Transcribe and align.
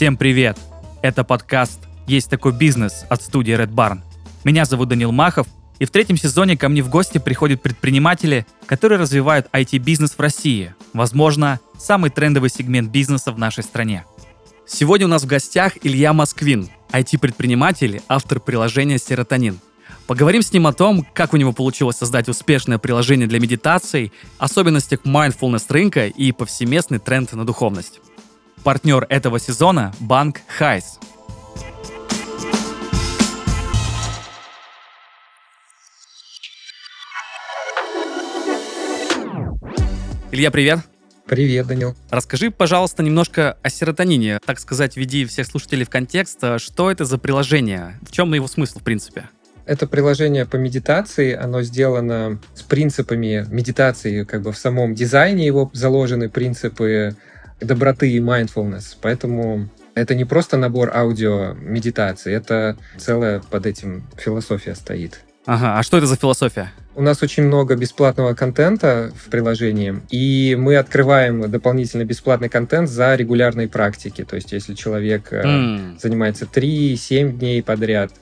Всем 0.00 0.16
привет! 0.16 0.56
Это 1.02 1.24
подкаст 1.24 1.80
«Есть 2.06 2.30
такой 2.30 2.52
бизнес» 2.52 3.04
от 3.10 3.20
студии 3.20 3.54
Red 3.54 3.74
Barn. 3.74 3.98
Меня 4.44 4.64
зовут 4.64 4.88
Данил 4.88 5.12
Махов, 5.12 5.46
и 5.78 5.84
в 5.84 5.90
третьем 5.90 6.16
сезоне 6.16 6.56
ко 6.56 6.70
мне 6.70 6.82
в 6.82 6.88
гости 6.88 7.18
приходят 7.18 7.60
предприниматели, 7.60 8.46
которые 8.64 8.98
развивают 8.98 9.48
IT-бизнес 9.52 10.12
в 10.12 10.20
России. 10.20 10.74
Возможно, 10.94 11.60
самый 11.78 12.08
трендовый 12.08 12.48
сегмент 12.48 12.90
бизнеса 12.90 13.30
в 13.30 13.38
нашей 13.38 13.62
стране. 13.62 14.06
Сегодня 14.66 15.04
у 15.04 15.10
нас 15.10 15.24
в 15.24 15.26
гостях 15.26 15.74
Илья 15.82 16.14
Москвин, 16.14 16.70
IT-предприниматель, 16.92 18.00
автор 18.08 18.40
приложения 18.40 18.96
«Серотонин». 18.96 19.60
Поговорим 20.06 20.40
с 20.40 20.50
ним 20.50 20.66
о 20.66 20.72
том, 20.72 21.06
как 21.12 21.34
у 21.34 21.36
него 21.36 21.52
получилось 21.52 21.98
создать 21.98 22.26
успешное 22.30 22.78
приложение 22.78 23.28
для 23.28 23.38
медитации, 23.38 24.12
особенностях 24.38 25.00
mindfulness 25.04 25.66
рынка 25.68 26.06
и 26.06 26.32
повсеместный 26.32 27.00
тренд 27.00 27.34
на 27.34 27.44
духовность. 27.44 28.00
Партнер 28.62 29.06
этого 29.08 29.40
сезона– 29.40 29.92
банк 30.00 30.42
Хайс. 30.46 30.98
Илья, 40.30 40.50
привет. 40.50 40.80
Привет, 41.26 41.68
Данил. 41.68 41.96
Расскажи, 42.10 42.50
пожалуйста, 42.50 43.02
немножко 43.02 43.56
о 43.62 43.70
серотонине. 43.70 44.40
Так 44.44 44.60
сказать, 44.60 44.94
введи 44.96 45.24
всех 45.24 45.46
слушателей 45.46 45.86
в 45.86 45.90
контекст. 45.90 46.40
Что 46.58 46.90
это 46.90 47.06
за 47.06 47.16
приложение? 47.16 47.98
В 48.02 48.12
чем 48.12 48.34
его 48.34 48.46
смысл, 48.46 48.80
в 48.80 48.82
принципе? 48.82 49.30
Это 49.64 49.86
приложение 49.86 50.44
по 50.44 50.56
медитации, 50.56 51.32
оно 51.32 51.62
сделано 51.62 52.40
с 52.54 52.62
принципами 52.62 53.46
медитации, 53.50 54.24
как 54.24 54.42
бы 54.42 54.52
в 54.52 54.58
самом 54.58 54.94
дизайне 54.94 55.46
его 55.46 55.70
заложены 55.72 56.28
принципы 56.28 57.16
доброты 57.60 58.10
и 58.10 58.18
mindfulness. 58.18 58.96
Поэтому 59.00 59.68
это 59.94 60.14
не 60.14 60.24
просто 60.24 60.56
набор 60.56 60.90
аудио 60.94 61.54
медитации, 61.54 62.32
это 62.34 62.76
целая 62.96 63.40
под 63.40 63.66
этим 63.66 64.04
философия 64.16 64.74
стоит. 64.74 65.20
Ага, 65.46 65.78
а 65.78 65.82
что 65.82 65.98
это 65.98 66.06
за 66.06 66.16
философия? 66.16 66.72
У 66.94 67.02
нас 67.02 67.22
очень 67.22 67.44
много 67.44 67.74
бесплатного 67.74 68.34
контента 68.34 69.10
в 69.16 69.30
приложении, 69.30 70.00
и 70.10 70.54
мы 70.58 70.76
открываем 70.76 71.50
дополнительно 71.50 72.04
бесплатный 72.04 72.48
контент 72.48 72.88
за 72.88 73.14
регулярные 73.14 73.68
практики. 73.68 74.24
То 74.24 74.36
есть, 74.36 74.52
если 74.52 74.74
человек 74.74 75.32
mm. 75.32 75.98
занимается 76.00 76.44
3-7 76.44 77.38
дней 77.38 77.62
подряд, 77.62 78.12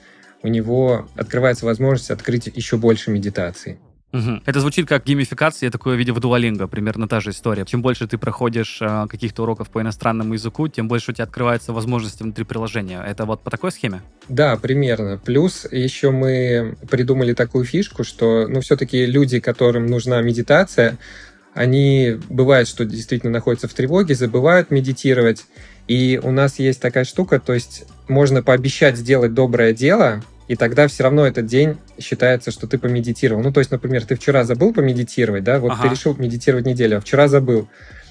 у 0.43 0.47
него 0.47 1.09
открывается 1.15 1.65
возможность 1.65 2.11
открыть 2.11 2.47
еще 2.47 2.77
больше 2.77 3.11
медитаций. 3.11 3.79
Угу. 4.11 4.41
Это 4.45 4.59
звучит 4.59 4.87
как 4.87 5.05
геймификация, 5.05 5.69
такое 5.69 5.95
видео 5.95 6.15
в 6.15 6.17
Duolingo, 6.17 6.67
примерно 6.67 7.07
та 7.07 7.19
же 7.19 7.29
история. 7.29 7.65
Чем 7.65 7.81
больше 7.81 8.07
ты 8.07 8.17
проходишь 8.17 8.79
э, 8.81 9.05
каких-то 9.07 9.43
уроков 9.43 9.69
по 9.69 9.81
иностранному 9.81 10.33
языку, 10.33 10.67
тем 10.67 10.87
больше 10.87 11.11
у 11.11 11.13
тебя 11.13 11.25
открывается 11.25 11.73
возможности 11.73 12.23
внутри 12.23 12.43
приложения. 12.43 13.03
Это 13.05 13.25
вот 13.25 13.41
по 13.41 13.51
такой 13.51 13.71
схеме? 13.71 14.01
Да, 14.27 14.57
примерно. 14.57 15.19
Плюс 15.23 15.67
еще 15.69 16.09
мы 16.09 16.75
придумали 16.89 17.33
такую 17.33 17.65
фишку, 17.65 18.03
что, 18.03 18.47
ну, 18.47 18.61
все-таки 18.61 19.05
люди, 19.05 19.39
которым 19.39 19.85
нужна 19.85 20.21
медитация, 20.21 20.97
они 21.53 22.17
бывает, 22.29 22.67
что 22.67 22.85
действительно 22.85 23.31
находятся 23.31 23.67
в 23.67 23.73
тревоге, 23.73 24.15
забывают 24.15 24.71
медитировать. 24.71 25.45
И 25.87 26.19
у 26.23 26.31
нас 26.31 26.57
есть 26.59 26.81
такая 26.81 27.03
штука, 27.03 27.39
то 27.39 27.53
есть 27.53 27.85
можно 28.07 28.41
пообещать 28.41 28.97
сделать 28.97 29.33
доброе 29.33 29.73
дело, 29.73 30.23
и 30.49 30.55
тогда 30.55 30.87
все 30.87 31.03
равно 31.03 31.27
этот 31.27 31.45
день 31.45 31.77
считается, 31.99 32.49
что 32.49 32.65
ты 32.65 32.79
помедитировал. 32.79 33.43
Ну, 33.43 33.53
то 33.53 33.59
есть, 33.59 33.69
например, 33.69 34.03
ты 34.03 34.15
вчера 34.15 34.43
забыл 34.43 34.73
помедитировать, 34.73 35.43
да, 35.43 35.59
вот 35.59 35.73
ага. 35.73 35.83
ты 35.83 35.89
решил 35.89 36.15
медитировать 36.17 36.65
неделю, 36.65 36.97
а 36.97 37.01
вчера 37.01 37.27
забыл. 37.27 37.69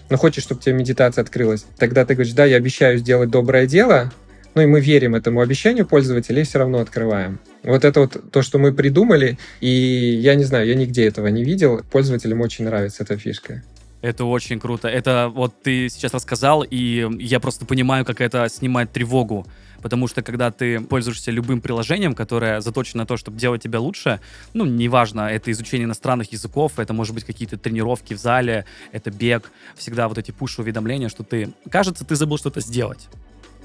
Но 0.09 0.17
хочешь, 0.17 0.45
чтобы 0.45 0.61
тебе 0.63 0.77
медитация 0.77 1.23
открылась. 1.23 1.67
Тогда 1.79 2.05
ты 2.05 2.15
говоришь, 2.15 2.33
да, 2.35 2.45
я 2.45 2.57
обещаю 2.57 2.97
сделать 2.99 3.31
доброе 3.31 3.67
дело, 3.67 4.13
ну 4.55 4.63
и 4.63 4.67
мы 4.67 4.81
верим 4.81 5.17
этому 5.17 5.41
обещанию 5.41 5.85
пользователя 5.85 6.41
и 6.41 6.45
все 6.45 6.61
равно 6.61 6.79
открываем. 6.79 7.41
Вот 7.65 7.85
это 7.85 8.01
вот 8.01 8.31
то, 8.31 8.43
что 8.43 8.61
мы 8.61 8.73
придумали, 8.73 9.37
и 9.61 9.69
я 9.69 10.37
не 10.37 10.45
знаю, 10.45 10.69
я 10.69 10.77
нигде 10.77 11.09
этого 11.09 11.27
не 11.27 11.43
видел. 11.43 11.83
Пользователям 11.91 12.41
очень 12.41 12.67
нравится 12.67 13.03
эта 13.03 13.19
фишка. 13.19 13.65
Это 14.01 14.25
очень 14.25 14.61
круто. 14.61 14.87
Это 14.87 15.29
вот 15.35 15.61
ты 15.61 15.89
сейчас 15.89 16.15
рассказал, 16.15 16.63
и 16.63 17.05
я 17.19 17.41
просто 17.41 17.67
понимаю, 17.67 18.05
как 18.05 18.21
это 18.21 18.49
снимает 18.49 18.93
тревогу 18.93 19.45
потому 19.83 20.09
что 20.09 20.23
когда 20.23 20.51
ты 20.51 20.81
пользуешься 20.81 21.31
любым 21.31 21.61
приложением, 21.61 22.15
которое 22.15 22.61
заточено 22.61 23.03
на 23.03 23.07
то, 23.07 23.17
чтобы 23.17 23.39
делать 23.39 23.63
тебя 23.63 23.81
лучше, 23.81 24.21
ну, 24.55 24.65
неважно, 24.65 25.23
это 25.23 25.51
изучение 25.51 25.85
иностранных 25.87 26.33
языков, 26.33 26.79
это 26.79 26.93
может 26.93 27.15
быть 27.15 27.25
какие-то 27.25 27.57
тренировки 27.57 28.15
в 28.15 28.19
зале, 28.19 28.65
это 28.93 29.11
бег, 29.11 29.51
всегда 29.77 30.09
вот 30.09 30.19
эти 30.19 30.31
пуш-уведомления, 30.31 31.09
что 31.09 31.23
ты, 31.23 31.53
кажется, 31.71 32.05
ты 32.05 32.17
забыл 32.17 32.39
что-то 32.39 32.61
сделать. 32.61 33.09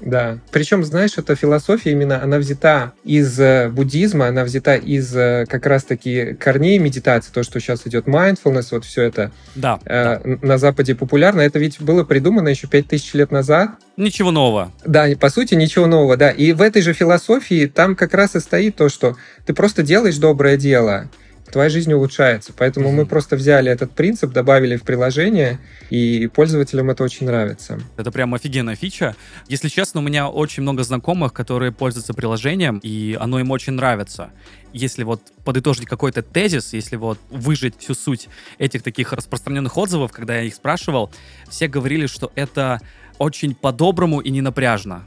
Да. 0.04 0.38
Причем, 0.52 0.84
знаешь, 0.84 1.12
эта 1.16 1.34
философия 1.34 1.92
именно, 1.92 2.22
она 2.22 2.36
взята 2.36 2.92
из 3.04 3.40
э, 3.40 3.70
буддизма, 3.70 4.28
она 4.28 4.44
взята 4.44 4.74
из 4.76 5.16
э, 5.16 5.46
как 5.48 5.64
раз-таки 5.66 6.34
корней 6.34 6.78
медитации, 6.78 7.32
то, 7.32 7.42
что 7.42 7.58
сейчас 7.58 7.86
идет 7.86 8.06
mindfulness, 8.06 8.68
вот 8.72 8.84
все 8.84 9.02
это 9.02 9.32
да, 9.54 9.80
э, 9.86 10.20
да. 10.22 10.38
на 10.46 10.58
Западе 10.58 10.94
популярно. 10.94 11.40
Это 11.40 11.58
ведь 11.58 11.80
было 11.80 12.04
придумано 12.04 12.48
еще 12.48 12.66
5000 12.66 13.14
лет 13.14 13.30
назад. 13.30 13.70
Ничего 13.96 14.30
нового. 14.30 14.72
Да, 14.84 15.06
по 15.18 15.30
сути, 15.30 15.54
ничего 15.54 15.86
нового, 15.86 16.18
да. 16.18 16.30
И 16.30 16.52
в 16.52 16.60
этой 16.60 16.82
же 16.82 16.92
философии 16.92 17.66
там 17.66 17.96
как 17.96 18.12
раз 18.12 18.36
и 18.36 18.40
стоит 18.40 18.76
то, 18.76 18.90
что 18.90 19.16
ты 19.46 19.54
просто 19.54 19.82
делаешь 19.82 20.18
доброе 20.18 20.58
дело 20.58 21.08
твоя 21.54 21.70
жизнь 21.70 21.92
улучшается. 21.92 22.52
Поэтому 22.56 22.88
mm-hmm. 22.88 22.92
мы 22.92 23.06
просто 23.06 23.36
взяли 23.36 23.70
этот 23.70 23.92
принцип, 23.92 24.32
добавили 24.32 24.76
в 24.76 24.82
приложение, 24.82 25.60
и 25.88 26.26
пользователям 26.26 26.90
это 26.90 27.04
очень 27.04 27.26
нравится. 27.26 27.80
Это 27.96 28.10
прям 28.10 28.34
офигенная 28.34 28.74
фича. 28.74 29.14
Если 29.46 29.68
честно, 29.68 30.00
у 30.00 30.02
меня 30.02 30.28
очень 30.28 30.64
много 30.64 30.82
знакомых, 30.82 31.32
которые 31.32 31.70
пользуются 31.70 32.12
приложением, 32.12 32.80
и 32.82 33.16
оно 33.20 33.38
им 33.38 33.52
очень 33.52 33.74
нравится. 33.74 34.30
Если 34.72 35.04
вот 35.04 35.22
подытожить 35.44 35.86
какой-то 35.86 36.22
тезис, 36.22 36.72
если 36.72 36.96
вот 36.96 37.20
выжить 37.30 37.78
всю 37.78 37.94
суть 37.94 38.28
этих 38.58 38.82
таких 38.82 39.12
распространенных 39.12 39.76
отзывов, 39.76 40.10
когда 40.10 40.34
я 40.34 40.42
их 40.42 40.54
спрашивал, 40.56 41.12
все 41.48 41.68
говорили, 41.68 42.06
что 42.06 42.32
это 42.34 42.80
очень 43.18 43.54
по-доброму 43.54 44.18
и 44.18 44.30
не 44.30 44.40
напряжно. 44.40 45.04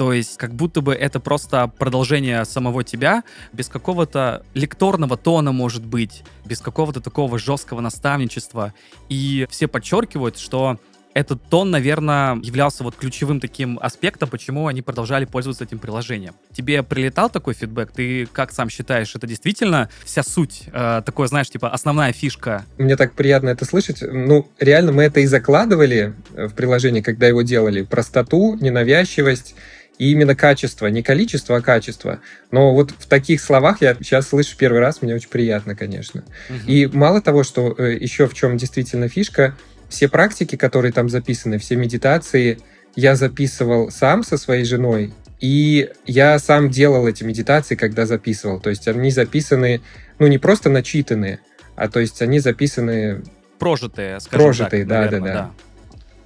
То 0.00 0.14
есть 0.14 0.38
как 0.38 0.54
будто 0.54 0.80
бы 0.80 0.94
это 0.94 1.20
просто 1.20 1.70
продолжение 1.76 2.46
самого 2.46 2.82
тебя, 2.82 3.22
без 3.52 3.68
какого-то 3.68 4.42
лекторного 4.54 5.18
тона, 5.18 5.52
может 5.52 5.84
быть, 5.84 6.22
без 6.46 6.60
какого-то 6.60 7.02
такого 7.02 7.38
жесткого 7.38 7.82
наставничества. 7.82 8.72
И 9.10 9.46
все 9.50 9.68
подчеркивают, 9.68 10.38
что 10.38 10.78
этот 11.12 11.42
тон, 11.50 11.70
наверное, 11.70 12.36
являлся 12.36 12.82
вот 12.82 12.96
ключевым 12.96 13.40
таким 13.40 13.78
аспектом, 13.82 14.30
почему 14.30 14.68
они 14.68 14.80
продолжали 14.80 15.26
пользоваться 15.26 15.64
этим 15.64 15.78
приложением. 15.78 16.34
Тебе 16.54 16.82
прилетал 16.82 17.28
такой 17.28 17.52
фидбэк? 17.52 17.92
Ты 17.92 18.24
как 18.32 18.52
сам 18.52 18.70
считаешь, 18.70 19.14
это 19.14 19.26
действительно 19.26 19.90
вся 20.06 20.22
суть, 20.22 20.62
э, 20.72 21.02
такое, 21.04 21.28
знаешь, 21.28 21.50
типа 21.50 21.68
основная 21.68 22.14
фишка? 22.14 22.64
Мне 22.78 22.96
так 22.96 23.12
приятно 23.12 23.50
это 23.50 23.66
слышать. 23.66 23.98
Ну, 24.00 24.48
реально 24.58 24.92
мы 24.92 25.02
это 25.02 25.20
и 25.20 25.26
закладывали 25.26 26.14
в 26.30 26.54
приложение, 26.54 27.02
когда 27.02 27.26
его 27.26 27.42
делали. 27.42 27.82
Простоту, 27.82 28.56
ненавязчивость, 28.60 29.54
и 30.00 30.12
именно 30.12 30.34
качество, 30.34 30.86
не 30.86 31.02
количество, 31.02 31.58
а 31.58 31.60
качество. 31.60 32.20
Но 32.50 32.72
вот 32.74 32.90
в 32.90 33.06
таких 33.06 33.38
словах 33.38 33.82
я 33.82 33.94
сейчас 33.96 34.28
слышу 34.28 34.56
первый 34.56 34.80
раз, 34.80 35.02
мне 35.02 35.14
очень 35.14 35.28
приятно, 35.28 35.76
конечно. 35.76 36.24
Угу. 36.48 36.58
И 36.66 36.86
мало 36.86 37.20
того, 37.20 37.44
что 37.44 37.74
э, 37.76 37.98
еще 38.00 38.26
в 38.26 38.32
чем 38.32 38.56
действительно 38.56 39.08
фишка, 39.08 39.54
все 39.90 40.08
практики, 40.08 40.56
которые 40.56 40.92
там 40.92 41.10
записаны, 41.10 41.58
все 41.58 41.76
медитации, 41.76 42.58
я 42.96 43.14
записывал 43.14 43.90
сам 43.90 44.24
со 44.24 44.38
своей 44.38 44.64
женой, 44.64 45.12
и 45.38 45.90
я 46.06 46.38
сам 46.38 46.70
делал 46.70 47.06
эти 47.06 47.22
медитации, 47.22 47.74
когда 47.74 48.06
записывал. 48.06 48.58
То 48.58 48.70
есть 48.70 48.88
они 48.88 49.10
записаны, 49.10 49.82
ну, 50.18 50.28
не 50.28 50.38
просто 50.38 50.70
начитанные, 50.70 51.40
а 51.76 51.90
то 51.90 52.00
есть 52.00 52.22
они 52.22 52.38
записаны... 52.38 53.22
Прожитые, 53.58 54.18
скажем 54.20 54.46
Прожитые, 54.46 54.86
так, 54.86 54.88
да, 54.88 55.00
наверное, 55.02 55.32
да, 55.34 55.40
да. 55.42 55.50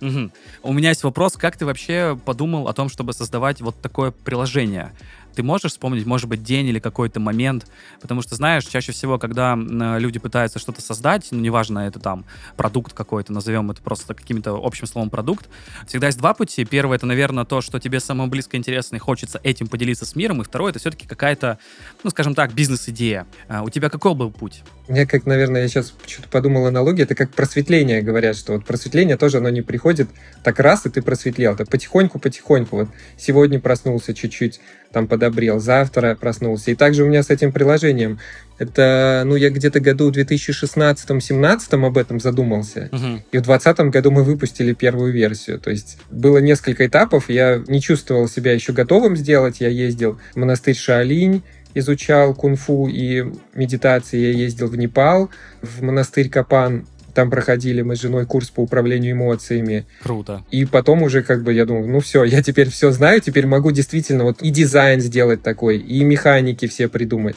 Угу. 0.01 0.31
У 0.63 0.73
меня 0.73 0.91
есть 0.91 1.05
вопрос, 1.05 1.35
как 1.35 1.57
ты 1.57 1.67
вообще 1.67 2.19
подумал 2.25 2.69
о 2.69 2.73
том, 2.73 2.89
чтобы 2.89 3.13
создавать 3.13 3.61
вот 3.61 3.81
такое 3.81 4.11
приложение? 4.11 4.93
Ты 5.35 5.43
можешь 5.43 5.73
вспомнить, 5.73 6.07
может 6.07 6.29
быть, 6.29 6.43
день 6.43 6.67
или 6.67 6.79
какой-то 6.79 7.21
момент? 7.21 7.67
Потому 8.01 8.23
что, 8.23 8.35
знаешь, 8.35 8.65
чаще 8.65 8.93
всего, 8.93 9.19
когда 9.19 9.57
люди 9.57 10.19
пытаются 10.19 10.59
что-то 10.59 10.81
создать, 10.81 11.29
ну, 11.31 11.41
неважно, 11.41 11.81
это 11.81 11.99
там 11.99 12.25
продукт 12.57 12.93
какой-то, 12.93 13.33
назовем 13.33 13.71
это 13.71 13.83
просто 13.83 14.15
каким-то 14.15 14.61
общим 14.63 14.87
словом 14.87 15.11
продукт, 15.11 15.49
всегда 15.87 16.07
есть 16.07 16.19
два 16.19 16.35
пути. 16.35 16.65
Первый— 16.65 16.97
это, 16.97 17.07
наверное, 17.07 17.45
то, 17.45 17.61
что 17.61 17.81
тебе 17.81 18.01
самое 18.01 18.31
близко 18.31 18.57
интересно 18.57 18.97
и 18.97 18.99
хочется 18.99 19.41
этим 19.43 19.67
поделиться 19.67 20.07
с 20.07 20.15
миром. 20.15 20.43
И 20.43 20.45
второй— 20.45 20.71
это 20.73 20.79
все-таки 20.79 21.07
какая-то, 21.07 21.59
ну, 22.03 22.11
скажем 22.11 22.35
так, 22.35 22.53
бизнес-идея. 22.55 23.27
А 23.49 23.63
у 23.63 23.71
тебя 23.71 23.91
какой 23.91 24.15
был 24.15 24.31
путь? 24.31 24.63
Мне 24.87 25.07
как, 25.07 25.27
наверное, 25.27 25.63
я 25.63 25.69
сейчас 25.69 25.95
что-то 26.07 26.29
подумал 26.29 26.67
аналогия, 26.67 27.05
это 27.05 27.15
как 27.15 27.31
просветление 27.31 28.03
говорят, 28.03 28.37
что 28.37 28.53
вот 28.53 28.65
просветление 28.65 29.17
тоже, 29.17 29.39
оно 29.39 29.49
не 29.49 29.63
приходит 29.63 30.09
так 30.43 30.61
раз, 30.61 30.87
и 30.87 30.91
ты 30.91 31.03
просветлел. 31.03 31.55
Это 31.55 31.65
потихоньку-потихоньку. 31.65 32.77
Вот 32.77 32.89
сегодня 33.17 33.59
проснулся 33.59 34.15
чуть-чуть, 34.15 34.61
там 34.93 35.09
под 35.09 35.24
подобрел, 35.25 35.61
завтра 35.61 36.17
проснулся. 36.21 36.71
И 36.71 36.75
также 36.75 37.05
у 37.05 37.07
меня 37.07 37.23
с 37.23 37.31
этим 37.31 37.53
приложением. 37.53 38.19
Это, 38.59 39.23
ну, 39.27 39.35
я 39.37 39.51
где-то 39.51 39.81
году 39.81 40.13
в 40.13 40.17
2016-17 40.17 41.87
об 41.87 41.99
этом 41.99 42.21
задумался. 42.21 42.89
Угу. 42.93 43.23
И 43.33 43.39
в 43.39 43.43
2020 43.43 43.79
году 43.91 44.11
мы 44.11 44.23
выпустили 44.23 44.73
первую 44.75 45.13
версию. 45.13 45.59
То 45.59 45.71
есть 45.71 45.99
было 46.11 46.39
несколько 46.39 46.87
этапов. 46.87 47.29
Я 47.29 47.63
не 47.67 47.81
чувствовал 47.81 48.29
себя 48.29 48.53
еще 48.53 48.73
готовым 48.73 49.17
сделать. 49.17 49.61
Я 49.61 49.69
ездил 49.69 50.19
в 50.35 50.37
монастырь 50.37 50.77
Шаолинь, 50.77 51.43
изучал 51.75 52.35
кунг-фу 52.35 52.89
и 52.89 53.25
медитации. 53.55 54.19
Я 54.19 54.31
ездил 54.31 54.69
в 54.69 54.77
Непал, 54.77 55.31
в 55.63 55.83
монастырь 55.83 56.29
Капан 56.29 56.87
там 57.15 57.31
проходили 57.31 57.83
мы 57.83 57.97
с 57.97 58.01
женой 58.01 58.27
курс 58.27 58.51
по 58.51 58.61
управлению 58.61 59.13
эмоциями. 59.13 59.87
Круто. 60.03 60.45
И 60.51 60.65
потом 60.65 61.03
уже 61.03 61.23
как 61.23 61.43
бы 61.43 61.53
я 61.53 61.65
думал, 61.65 61.87
ну 61.87 62.01
все, 62.01 62.25
я 62.25 62.43
теперь 62.43 62.69
все 62.71 62.91
знаю, 62.91 63.21
теперь 63.21 63.47
могу 63.47 63.71
действительно 63.71 64.25
вот 64.25 64.43
и 64.43 64.51
дизайн 64.51 65.01
сделать 65.01 65.43
такой, 65.43 65.79
и 65.79 66.05
механики 66.05 66.67
все 66.67 66.89
придумать. 66.89 67.37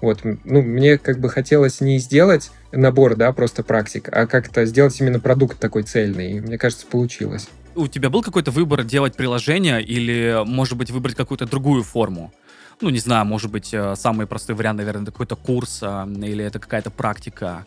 Вот, 0.00 0.20
ну, 0.22 0.62
мне 0.62 0.96
как 0.96 1.18
бы 1.18 1.28
хотелось 1.28 1.80
не 1.80 1.98
сделать 1.98 2.50
набор, 2.70 3.16
да, 3.16 3.32
просто 3.32 3.64
практик, 3.64 4.08
а 4.12 4.26
как-то 4.26 4.64
сделать 4.64 4.98
именно 5.00 5.18
продукт 5.18 5.58
такой 5.58 5.82
цельный. 5.82 6.32
И 6.32 6.40
мне 6.40 6.56
кажется, 6.56 6.86
получилось. 6.86 7.48
У 7.74 7.88
тебя 7.88 8.08
был 8.08 8.22
какой-то 8.22 8.50
выбор 8.50 8.84
делать 8.84 9.16
приложение 9.16 9.82
или, 9.82 10.42
может 10.44 10.76
быть, 10.76 10.90
выбрать 10.90 11.16
какую-то 11.16 11.46
другую 11.46 11.82
форму? 11.82 12.32
Ну, 12.80 12.90
не 12.90 12.98
знаю, 12.98 13.26
может 13.26 13.50
быть, 13.50 13.74
э, 13.74 13.94
самый 13.96 14.28
простой 14.28 14.54
вариант, 14.54 14.78
наверное, 14.78 15.02
это 15.02 15.10
какой-то 15.10 15.34
курс 15.34 15.80
а, 15.82 16.06
или 16.06 16.44
это 16.44 16.60
какая-то 16.60 16.90
практика 16.90 17.66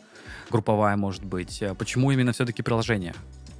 групповая, 0.51 0.95
может 0.95 1.23
быть. 1.23 1.61
Э, 1.61 1.73
почему 1.77 2.11
именно 2.11 2.33
все-таки 2.33 2.61
приложение? 2.61 3.13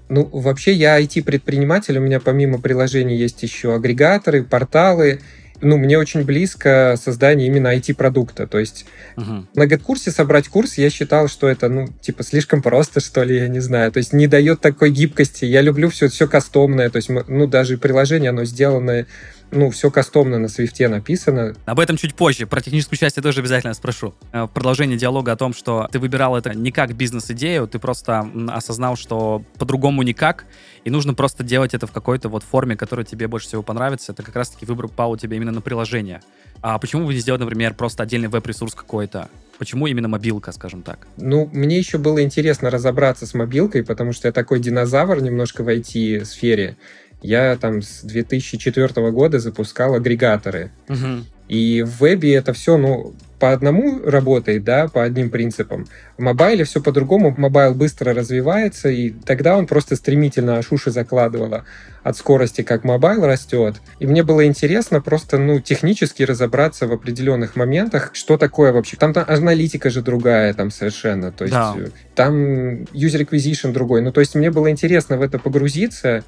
Ну, 0.10 0.26
вообще 0.32 0.74
я 0.74 1.02
IT-предприниматель, 1.02 1.98
у 1.98 2.02
меня 2.02 2.20
помимо 2.20 2.60
приложений 2.60 3.16
есть 3.16 3.42
еще 3.44 3.74
агрегаторы, 3.74 4.44
порталы, 4.44 5.22
ну, 5.62 5.78
мне 5.78 5.98
очень 5.98 6.24
близко 6.24 6.98
создание 7.02 7.48
именно 7.48 7.76
IT-продукта. 7.76 8.48
То 8.48 8.60
есть 8.60 8.86
uh-huh. 9.16 9.46
на 9.54 9.68
GetCourse 9.68 10.12
собрать 10.12 10.48
курс, 10.48 10.78
я 10.78 10.90
считал, 10.90 11.28
что 11.28 11.48
это, 11.48 11.70
ну, 11.70 11.88
типа, 12.02 12.24
слишком 12.24 12.62
просто, 12.62 13.00
что 13.00 13.24
ли, 13.24 13.38
я 13.38 13.48
не 13.48 13.60
знаю. 13.60 13.92
То 13.92 14.00
есть 14.00 14.12
не 14.12 14.28
дает 14.28 14.60
такой 14.60 14.90
гибкости. 14.90 15.46
Я 15.46 15.62
люблю 15.62 15.90
все, 15.90 16.10
все 16.10 16.28
кастомное. 16.28 16.90
То 16.90 16.98
есть, 16.98 17.10
ну, 17.10 17.48
даже 17.48 17.78
приложение, 17.78 18.32
оно 18.32 18.44
сделано 18.46 19.06
ну, 19.52 19.70
все 19.70 19.92
кастомно 19.92 20.40
на 20.40 20.48
свифте 20.48 20.88
написано. 20.88 21.56
Об 21.66 21.80
этом 21.80 21.98
чуть 21.98 22.16
позже. 22.16 22.48
Про 22.48 22.62
техническую 22.62 22.98
часть 22.98 23.18
я 23.18 23.24
тоже 23.24 23.42
обязательно 23.42 23.74
спрошу. 23.74 24.14
Э, 24.32 24.44
в 24.44 24.48
продолжении 24.48 24.98
диалога 24.98 25.34
о 25.34 25.36
том, 25.36 25.54
что 25.54 25.88
ты 25.92 26.00
выбирал 26.00 26.36
это 26.36 26.54
не 26.54 26.72
как 26.72 26.96
бизнес-идею, 26.96 27.68
ты 27.68 27.80
просто 27.80 28.30
осознал, 28.50 28.96
что 28.96 29.44
по-другому 29.58 30.04
никак, 30.04 30.46
и 30.84 30.90
нужно 30.90 31.14
просто 31.14 31.44
делать 31.44 31.74
это 31.74 31.86
в 31.86 31.92
какой-то 31.92 32.30
вот 32.30 32.44
форме, 32.44 32.76
которая 32.76 33.06
тебе 33.06 33.28
больше 33.28 33.48
всего 33.48 33.62
понравится. 33.62 34.12
Это 34.14 34.24
как 34.24 34.36
раз-таки 34.36 34.66
выбор 34.66 34.88
пал 34.88 35.12
у 35.12 35.18
тебя 35.18 35.36
именно 35.36 35.52
на 35.52 35.62
приложение. 35.62 36.22
А 36.62 36.78
почему 36.78 37.06
бы 37.06 37.14
не 37.14 37.20
сделать, 37.20 37.42
например, 37.42 37.74
просто 37.74 38.04
отдельный 38.04 38.28
веб-ресурс 38.28 38.76
какой-то? 38.76 39.30
Почему 39.58 39.88
именно 39.88 40.08
мобилка, 40.08 40.52
скажем 40.52 40.82
так? 40.82 41.08
Ну, 41.18 41.50
мне 41.52 41.78
еще 41.78 41.98
было 41.98 42.24
интересно 42.24 42.70
разобраться 42.70 43.26
с 43.26 43.34
мобилкой, 43.34 43.84
потому 43.84 44.14
что 44.14 44.28
я 44.28 44.32
такой 44.32 44.60
динозавр 44.60 45.22
немножко 45.22 45.64
в 45.64 45.70
IT-сфере. 45.70 46.78
Я 47.22 47.56
там 47.58 47.82
с 47.82 48.02
2004 48.04 49.12
года 49.12 49.40
запускал 49.40 49.96
агрегаторы. 49.96 50.72
Угу. 50.90 51.26
И 51.48 51.82
в 51.82 52.00
вебе 52.00 52.36
это 52.36 52.54
все, 52.54 52.78
ну, 52.78 53.14
по 53.38 53.52
одному 53.52 54.00
работает, 54.06 54.64
да, 54.64 54.88
по 54.88 55.04
одним 55.04 55.32
принципам. 55.32 55.88
В 56.16 56.22
мобайле 56.22 56.64
все 56.64 56.80
по-другому. 56.80 57.34
Мобайл 57.36 57.74
быстро 57.74 58.14
развивается, 58.14 58.88
и 58.90 59.10
тогда 59.10 59.58
он 59.58 59.66
просто 59.66 59.96
стремительно 59.96 60.58
аж 60.58 60.72
уши 60.72 60.92
закладывало 60.92 61.66
от 62.04 62.16
скорости, 62.16 62.62
как 62.62 62.84
mobile 62.84 63.26
растет. 63.26 63.82
И 64.00 64.06
мне 64.06 64.24
было 64.24 64.46
интересно 64.46 65.02
просто, 65.02 65.40
ну, 65.40 65.60
технически 65.60 66.24
разобраться 66.24 66.88
в 66.88 66.94
определенных 66.94 67.56
моментах, 67.56 68.12
что 68.14 68.38
такое 68.38 68.72
вообще. 68.72 68.96
Там, 68.96 69.12
там 69.12 69.26
аналитика 69.28 69.90
же 69.90 70.02
другая 70.02 70.54
там 70.54 70.72
совершенно. 70.72 71.32
То 71.32 71.46
есть 71.46 71.54
да. 71.54 71.76
там 72.16 72.84
user 72.94 73.28
acquisition 73.28 73.74
другой. 73.74 74.02
Ну, 74.02 74.12
то 74.12 74.20
есть 74.20 74.36
мне 74.36 74.52
было 74.52 74.70
интересно 74.70 75.18
в 75.18 75.22
это 75.22 75.40
погрузиться, 75.40 76.24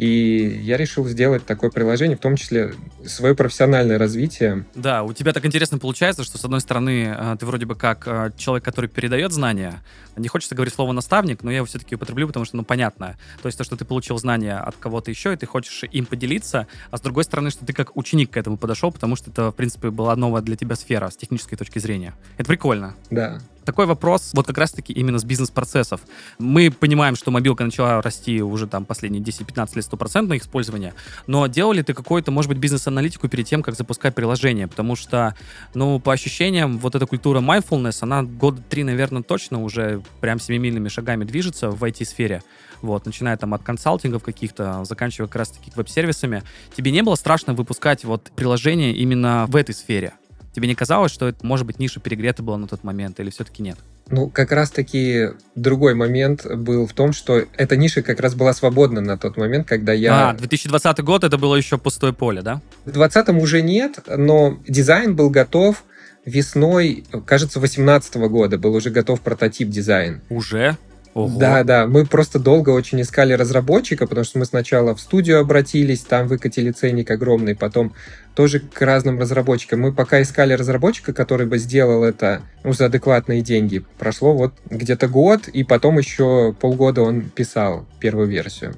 и 0.00 0.62
я 0.62 0.78
решил 0.78 1.06
сделать 1.06 1.44
такое 1.44 1.68
приложение, 1.68 2.16
в 2.16 2.20
том 2.20 2.36
числе 2.36 2.72
свое 3.04 3.34
профессиональное 3.34 3.98
развитие. 3.98 4.64
Да, 4.74 5.02
у 5.02 5.12
тебя 5.12 5.34
так 5.34 5.44
интересно 5.44 5.76
получается, 5.76 6.24
что, 6.24 6.38
с 6.38 6.44
одной 6.46 6.62
стороны, 6.62 7.14
э, 7.14 7.36
ты 7.38 7.44
вроде 7.44 7.66
бы 7.66 7.74
как 7.74 8.08
э, 8.08 8.32
человек, 8.38 8.64
который 8.64 8.88
передает 8.88 9.30
знания. 9.30 9.82
Не 10.16 10.28
хочется 10.28 10.54
говорить 10.54 10.72
слово 10.72 10.92
«наставник», 10.92 11.42
но 11.42 11.50
я 11.50 11.58
его 11.58 11.66
все-таки 11.66 11.96
употреблю, 11.96 12.28
потому 12.28 12.46
что, 12.46 12.56
ну, 12.56 12.64
понятно. 12.64 13.18
То 13.42 13.48
есть 13.48 13.58
то, 13.58 13.64
что 13.64 13.76
ты 13.76 13.84
получил 13.84 14.16
знания 14.16 14.56
от 14.56 14.74
кого-то 14.76 15.10
еще, 15.10 15.34
и 15.34 15.36
ты 15.36 15.44
хочешь 15.44 15.84
им 15.92 16.06
поделиться, 16.06 16.66
а 16.90 16.96
с 16.96 17.02
другой 17.02 17.24
стороны, 17.24 17.50
что 17.50 17.66
ты 17.66 17.74
как 17.74 17.94
ученик 17.94 18.30
к 18.30 18.38
этому 18.38 18.56
подошел, 18.56 18.90
потому 18.90 19.16
что 19.16 19.30
это, 19.30 19.50
в 19.50 19.54
принципе, 19.54 19.90
была 19.90 20.16
новая 20.16 20.40
для 20.40 20.56
тебя 20.56 20.76
сфера 20.76 21.10
с 21.10 21.16
технической 21.16 21.58
точки 21.58 21.78
зрения. 21.78 22.14
Это 22.38 22.48
прикольно. 22.48 22.94
Да 23.10 23.38
такой 23.64 23.86
вопрос 23.86 24.30
вот 24.32 24.46
как 24.46 24.58
раз-таки 24.58 24.92
именно 24.92 25.18
с 25.18 25.24
бизнес-процессов. 25.24 26.00
Мы 26.38 26.70
понимаем, 26.70 27.16
что 27.16 27.30
мобилка 27.30 27.64
начала 27.64 28.02
расти 28.02 28.42
уже 28.42 28.66
там 28.66 28.84
последние 28.84 29.22
10-15 29.22 29.70
лет 29.76 29.84
стопроцентное 29.84 30.38
использование, 30.38 30.94
но 31.26 31.46
делали 31.46 31.82
ты 31.82 31.94
какую-то, 31.94 32.30
может 32.30 32.48
быть, 32.48 32.58
бизнес-аналитику 32.58 33.28
перед 33.28 33.46
тем, 33.46 33.62
как 33.62 33.74
запускать 33.74 34.14
приложение? 34.14 34.66
Потому 34.68 34.96
что, 34.96 35.34
ну, 35.74 36.00
по 36.00 36.12
ощущениям, 36.12 36.78
вот 36.78 36.94
эта 36.94 37.06
культура 37.06 37.40
mindfulness, 37.40 37.98
она 38.00 38.22
года 38.22 38.62
три, 38.68 38.84
наверное, 38.84 39.22
точно 39.22 39.62
уже 39.62 40.02
прям 40.20 40.40
семимильными 40.40 40.88
шагами 40.88 41.24
движется 41.24 41.70
в 41.70 41.82
IT-сфере. 41.84 42.42
Вот, 42.82 43.04
начиная 43.04 43.36
там 43.36 43.52
от 43.54 43.62
консалтингов 43.62 44.22
каких-то, 44.22 44.84
заканчивая 44.84 45.28
как 45.28 45.36
раз-таки 45.36 45.70
веб-сервисами. 45.74 46.42
Тебе 46.74 46.90
не 46.90 47.02
было 47.02 47.14
страшно 47.14 47.52
выпускать 47.52 48.04
вот 48.04 48.30
приложение 48.34 48.94
именно 48.94 49.46
в 49.48 49.56
этой 49.56 49.74
сфере? 49.74 50.14
Тебе 50.52 50.66
не 50.66 50.74
казалось, 50.74 51.12
что 51.12 51.28
это, 51.28 51.46
может 51.46 51.66
быть, 51.66 51.78
ниша 51.78 52.00
перегрета 52.00 52.42
была 52.42 52.58
на 52.58 52.66
тот 52.66 52.82
момент, 52.82 53.20
или 53.20 53.30
все-таки 53.30 53.62
нет? 53.62 53.78
Ну, 54.08 54.28
как 54.28 54.50
раз-таки 54.50 55.28
другой 55.54 55.94
момент 55.94 56.44
был 56.44 56.86
в 56.86 56.92
том, 56.92 57.12
что 57.12 57.44
эта 57.56 57.76
ниша 57.76 58.02
как 58.02 58.18
раз 58.18 58.34
была 58.34 58.52
свободна 58.52 59.00
на 59.00 59.16
тот 59.16 59.36
момент, 59.36 59.68
когда 59.68 59.92
я... 59.92 60.30
А, 60.30 60.34
2020 60.34 61.00
год 61.04 61.22
это 61.22 61.38
было 61.38 61.54
еще 61.54 61.78
пустое 61.78 62.12
поле, 62.12 62.42
да? 62.42 62.60
В 62.84 62.90
2020 62.90 63.42
уже 63.42 63.62
нет, 63.62 64.00
но 64.08 64.58
дизайн 64.66 65.14
был 65.14 65.30
готов 65.30 65.84
весной, 66.24 67.04
кажется, 67.24 67.60
2018 67.60 68.16
года 68.28 68.58
был 68.58 68.74
уже 68.74 68.90
готов 68.90 69.20
прототип 69.20 69.68
дизайн. 69.68 70.20
Уже? 70.28 70.76
Ого. 71.14 71.38
Да, 71.38 71.64
да, 71.64 71.86
мы 71.86 72.06
просто 72.06 72.38
долго 72.38 72.70
очень 72.70 73.00
искали 73.00 73.32
разработчика, 73.32 74.06
потому 74.06 74.24
что 74.24 74.38
мы 74.38 74.44
сначала 74.44 74.94
в 74.94 75.00
студию 75.00 75.40
обратились, 75.40 76.00
там 76.02 76.28
выкатили 76.28 76.70
ценник 76.70 77.10
огромный, 77.10 77.56
потом 77.56 77.94
тоже 78.34 78.60
к 78.60 78.80
разным 78.80 79.18
разработчикам. 79.18 79.80
Мы 79.80 79.92
пока 79.92 80.22
искали 80.22 80.52
разработчика, 80.52 81.12
который 81.12 81.46
бы 81.46 81.58
сделал 81.58 82.04
это 82.04 82.42
ну, 82.62 82.72
за 82.72 82.86
адекватные 82.86 83.42
деньги. 83.42 83.84
Прошло 83.98 84.34
вот 84.34 84.54
где-то 84.70 85.08
год, 85.08 85.48
и 85.48 85.64
потом 85.64 85.98
еще 85.98 86.54
полгода 86.60 87.02
он 87.02 87.22
писал 87.22 87.86
первую 87.98 88.28
версию. 88.28 88.74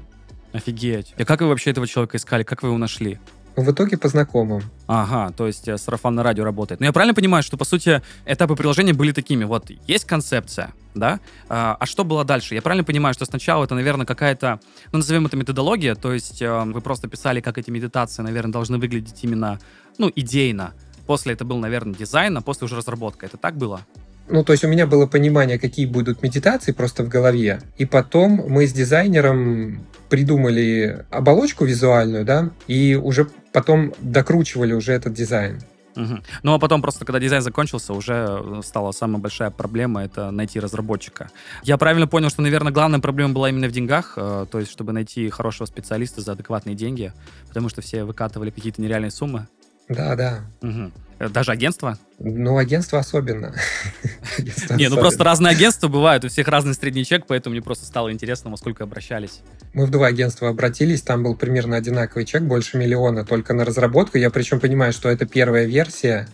Офигеть. 0.53 1.15
И 1.19 1.25
как 1.25 1.43
вы 1.43 1.49
вообще 1.49 1.71
этого 1.71 1.87
человека 1.87 2.17
искали? 2.17 2.45
Как 2.45 2.63
вы 2.63 2.71
его 2.71 2.79
нашли? 2.79 3.19
В 3.57 3.71
итоге 3.71 3.99
по 3.99 4.09
знакомым. 4.09 4.63
Ага, 4.87 5.33
то 5.37 5.47
есть 5.47 5.69
э, 5.69 5.77
сарафан 5.77 6.19
радио 6.19 6.45
работает. 6.45 6.81
Но 6.81 6.87
я 6.87 6.93
правильно 6.93 7.15
понимаю, 7.15 7.43
что, 7.43 7.57
по 7.59 7.65
сути, 7.65 8.01
этапы 8.25 8.57
приложения 8.57 8.95
были 8.95 9.13
такими. 9.13 9.45
Вот, 9.45 9.71
есть 9.87 10.07
концепция, 10.07 10.73
да? 10.95 11.21
А, 11.49 11.77
а 11.79 11.87
что 11.87 12.05
было 12.05 12.25
дальше? 12.25 12.55
Я 12.55 12.63
правильно 12.63 12.85
понимаю, 12.85 13.13
что 13.15 13.27
сначала 13.27 13.65
это, 13.65 13.75
наверное, 13.75 14.07
какая-то, 14.07 14.59
ну, 14.93 14.99
назовем 14.99 15.27
это 15.27 15.37
методология, 15.37 15.95
то 15.95 16.13
есть 16.15 16.41
э, 16.41 16.65
вы 16.65 16.81
просто 16.81 17.09
писали, 17.09 17.41
как 17.41 17.59
эти 17.59 17.71
медитации, 17.71 18.23
наверное, 18.23 18.53
должны 18.53 18.79
выглядеть 18.79 19.23
именно, 19.23 19.59
ну, 19.99 20.11
идейно. 20.15 20.73
После 21.07 21.35
это 21.35 21.45
был, 21.45 21.59
наверное, 21.59 21.95
дизайн, 21.95 22.37
а 22.39 22.41
после 22.41 22.65
уже 22.65 22.77
разработка. 22.77 23.27
Это 23.27 23.37
так 23.37 23.57
было? 23.57 23.83
Ну, 24.33 24.43
то 24.43 24.53
есть 24.53 24.65
у 24.65 24.69
меня 24.69 24.87
было 24.87 25.07
понимание, 25.07 25.59
какие 25.59 25.85
будут 25.85 26.23
медитации 26.23 26.73
просто 26.73 27.05
в 27.05 27.09
голове. 27.09 27.61
И 27.77 27.85
потом 27.85 28.43
мы 28.49 28.67
с 28.67 28.73
дизайнером 28.73 29.87
придумали 30.09 31.05
оболочку 31.11 31.67
визуальную, 31.67 32.25
да, 32.25 32.51
и 32.67 32.95
уже 32.95 33.29
потом 33.53 33.93
докручивали 34.01 34.73
уже 34.73 34.93
этот 34.93 35.13
дизайн. 35.13 35.61
Угу. 35.97 36.19
Ну 36.43 36.55
а 36.55 36.59
потом 36.59 36.81
просто, 36.81 37.05
когда 37.05 37.21
дизайн 37.21 37.43
закончился, 37.43 37.93
уже 37.93 38.27
э, 38.41 38.61
стала 38.65 38.93
самая 38.93 39.19
большая 39.19 39.51
проблема 39.51 40.03
это 40.03 40.31
найти 40.31 40.59
разработчика. 40.59 41.31
Я 41.63 41.77
правильно 41.77 42.07
понял, 42.07 42.31
что, 42.31 42.41
наверное, 42.41 42.73
главная 42.73 43.01
проблема 43.01 43.35
была 43.35 43.51
именно 43.51 43.69
в 43.69 43.73
деньгах, 43.73 44.15
э, 44.17 44.47
то 44.51 44.59
есть 44.59 44.71
чтобы 44.71 44.93
найти 44.93 45.29
хорошего 45.29 45.67
специалиста 45.67 46.23
за 46.23 46.33
адекватные 46.33 46.75
деньги, 46.75 47.13
потому 47.49 47.69
что 47.69 47.83
все 47.83 48.05
выкатывали 48.05 48.49
какие-то 48.49 48.81
нереальные 48.81 49.11
суммы. 49.11 49.47
Да, 49.91 50.17
да. 50.17 50.41
Угу. 50.63 50.93
Даже 51.29 51.53
агентство? 51.53 51.99
Ну, 52.19 52.59
агентство 52.59 52.99
особенно. 52.99 53.55
Не, 54.71 54.89
ну 54.89 54.97
просто 54.97 55.23
разные 55.25 55.53
агентства 55.53 55.89
бывают, 55.89 56.25
у 56.25 56.29
всех 56.29 56.49
разный 56.49 56.75
средний 56.75 57.05
чек, 57.05 57.27
поэтому 57.27 57.53
мне 57.53 57.63
просто 57.63 57.87
стало 57.87 58.13
интересно, 58.13 58.51
во 58.51 58.57
сколько 58.57 58.85
обращались. 58.85 59.41
Мы 59.75 59.87
в 59.87 59.91
два 59.91 60.09
агентства 60.09 60.49
обратились, 60.49 61.03
там 61.03 61.23
был 61.23 61.37
примерно 61.37 61.77
одинаковый 61.77 62.25
чек, 62.25 62.43
больше 62.43 62.77
миллиона 62.77 63.25
только 63.25 63.55
на 63.55 63.65
разработку. 63.65 64.19
Я 64.19 64.31
причем 64.31 64.61
понимаю, 64.61 64.93
что 64.93 65.09
это 65.09 65.27
первая 65.27 65.65
версия, 65.65 66.29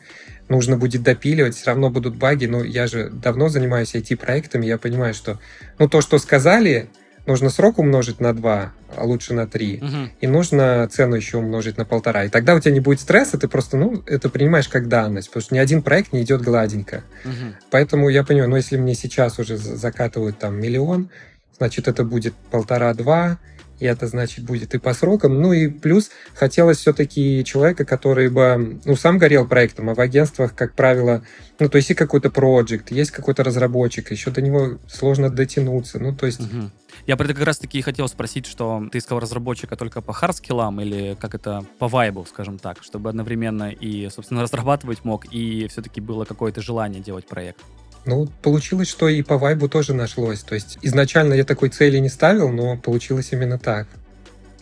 нужно 0.49 0.77
будет 0.77 1.03
допиливать, 1.03 1.55
все 1.55 1.67
равно 1.67 1.91
будут 1.91 2.17
баги. 2.17 2.47
Но 2.47 2.65
я 2.65 2.87
же 2.87 3.11
давно 3.11 3.49
занимаюсь 3.49 3.95
IT-проектами, 3.95 4.67
я 4.67 4.79
понимаю, 4.79 5.15
что 5.15 5.39
ну, 5.79 5.89
то, 5.89 6.01
что 6.01 6.19
сказали, 6.19 6.89
нужно 7.29 7.51
срок 7.51 7.79
умножить 7.79 8.21
на 8.21 8.33
два, 8.33 8.73
а 8.97 9.05
лучше 9.05 9.35
на 9.35 9.47
3. 9.47 9.77
Угу. 9.77 9.97
И 10.23 10.27
нужно 10.27 10.89
цену 10.91 11.15
еще 11.15 11.37
умножить 11.37 11.77
на 11.77 11.85
полтора. 11.85 12.25
И 12.25 12.29
тогда 12.29 12.55
у 12.55 12.61
тебя 12.61 12.73
не 12.73 12.81
будет 12.81 13.01
стресса, 13.01 13.39
ты 13.39 13.47
просто, 13.47 13.77
ну, 13.77 14.03
это 14.07 14.31
принимаешь 14.31 14.69
как 14.69 14.89
данность, 14.89 15.29
потому 15.29 15.43
что 15.43 15.55
ни 15.55 15.59
один 15.59 15.83
проект 15.83 16.13
не 16.13 16.23
идет 16.23 16.41
гладенько. 16.41 17.05
Угу. 17.25 17.55
Поэтому 17.71 18.09
я 18.09 18.25
понимаю, 18.25 18.51
ну, 18.51 18.57
если 18.57 18.79
мне 18.79 18.95
сейчас 18.95 19.39
уже 19.39 19.59
закатывают 19.59 20.39
там 20.39 20.59
миллион, 20.59 21.11
значит, 21.59 21.87
это 21.87 22.03
будет 22.03 22.35
полтора-два, 22.51 23.39
и 23.79 23.87
это, 23.87 24.07
значит, 24.07 24.45
будет 24.45 24.75
и 24.75 24.79
по 24.79 24.93
срокам. 24.95 25.41
Ну 25.41 25.53
и 25.53 25.69
плюс 25.69 26.11
хотелось 26.35 26.79
все-таки 26.79 27.45
человека, 27.45 27.85
который 27.85 28.29
бы, 28.29 28.81
ну, 28.85 28.97
сам 28.97 29.19
горел 29.19 29.47
проектом, 29.47 29.91
а 29.91 29.95
в 29.95 30.01
агентствах, 30.01 30.55
как 30.55 30.75
правило, 30.75 31.23
ну, 31.59 31.69
то 31.69 31.77
есть 31.77 31.91
и 31.91 31.95
какой-то 31.95 32.31
проект, 32.31 32.91
есть 32.91 33.11
какой-то 33.11 33.45
разработчик, 33.45 34.11
еще 34.11 34.31
до 34.31 34.43
него 34.43 34.79
сложно 34.89 35.31
дотянуться, 35.31 35.99
ну, 35.99 36.15
то 36.15 36.27
есть... 36.27 36.41
Угу. 36.41 36.71
Я 37.07 37.17
про 37.17 37.25
это 37.25 37.35
как 37.35 37.45
раз-таки 37.45 37.81
хотел 37.81 38.09
спросить, 38.09 38.47
что 38.47 38.83
ты 38.91 38.99
искал 38.99 39.21
разработчика 39.21 39.77
только 39.77 40.03
по 40.03 40.13
хардскиллам 40.13 40.81
или 40.81 41.17
как 41.21 41.35
это 41.35 41.65
по 41.79 41.89
вайбу, 41.89 42.27
скажем 42.29 42.59
так, 42.59 42.83
чтобы 42.83 43.09
одновременно 43.09 43.71
и, 43.71 44.09
собственно, 44.09 44.43
разрабатывать 44.49 45.05
мог, 45.05 45.27
и 45.33 45.69
все-таки 45.69 46.01
было 46.01 46.25
какое-то 46.25 46.61
желание 46.61 47.03
делать 47.03 47.27
проект? 47.27 47.61
Ну, 48.09 48.27
получилось, 48.41 48.89
что 48.89 49.07
и 49.07 49.21
по 49.21 49.37
вайбу 49.37 49.69
тоже 49.69 49.93
нашлось. 49.93 50.41
То 50.41 50.55
есть 50.55 50.79
изначально 50.81 51.35
я 51.35 51.45
такой 51.45 51.69
цели 51.69 51.99
не 51.99 52.09
ставил, 52.09 52.49
но 52.49 52.79
получилось 52.79 53.29
именно 53.33 53.59
так. 53.59 53.87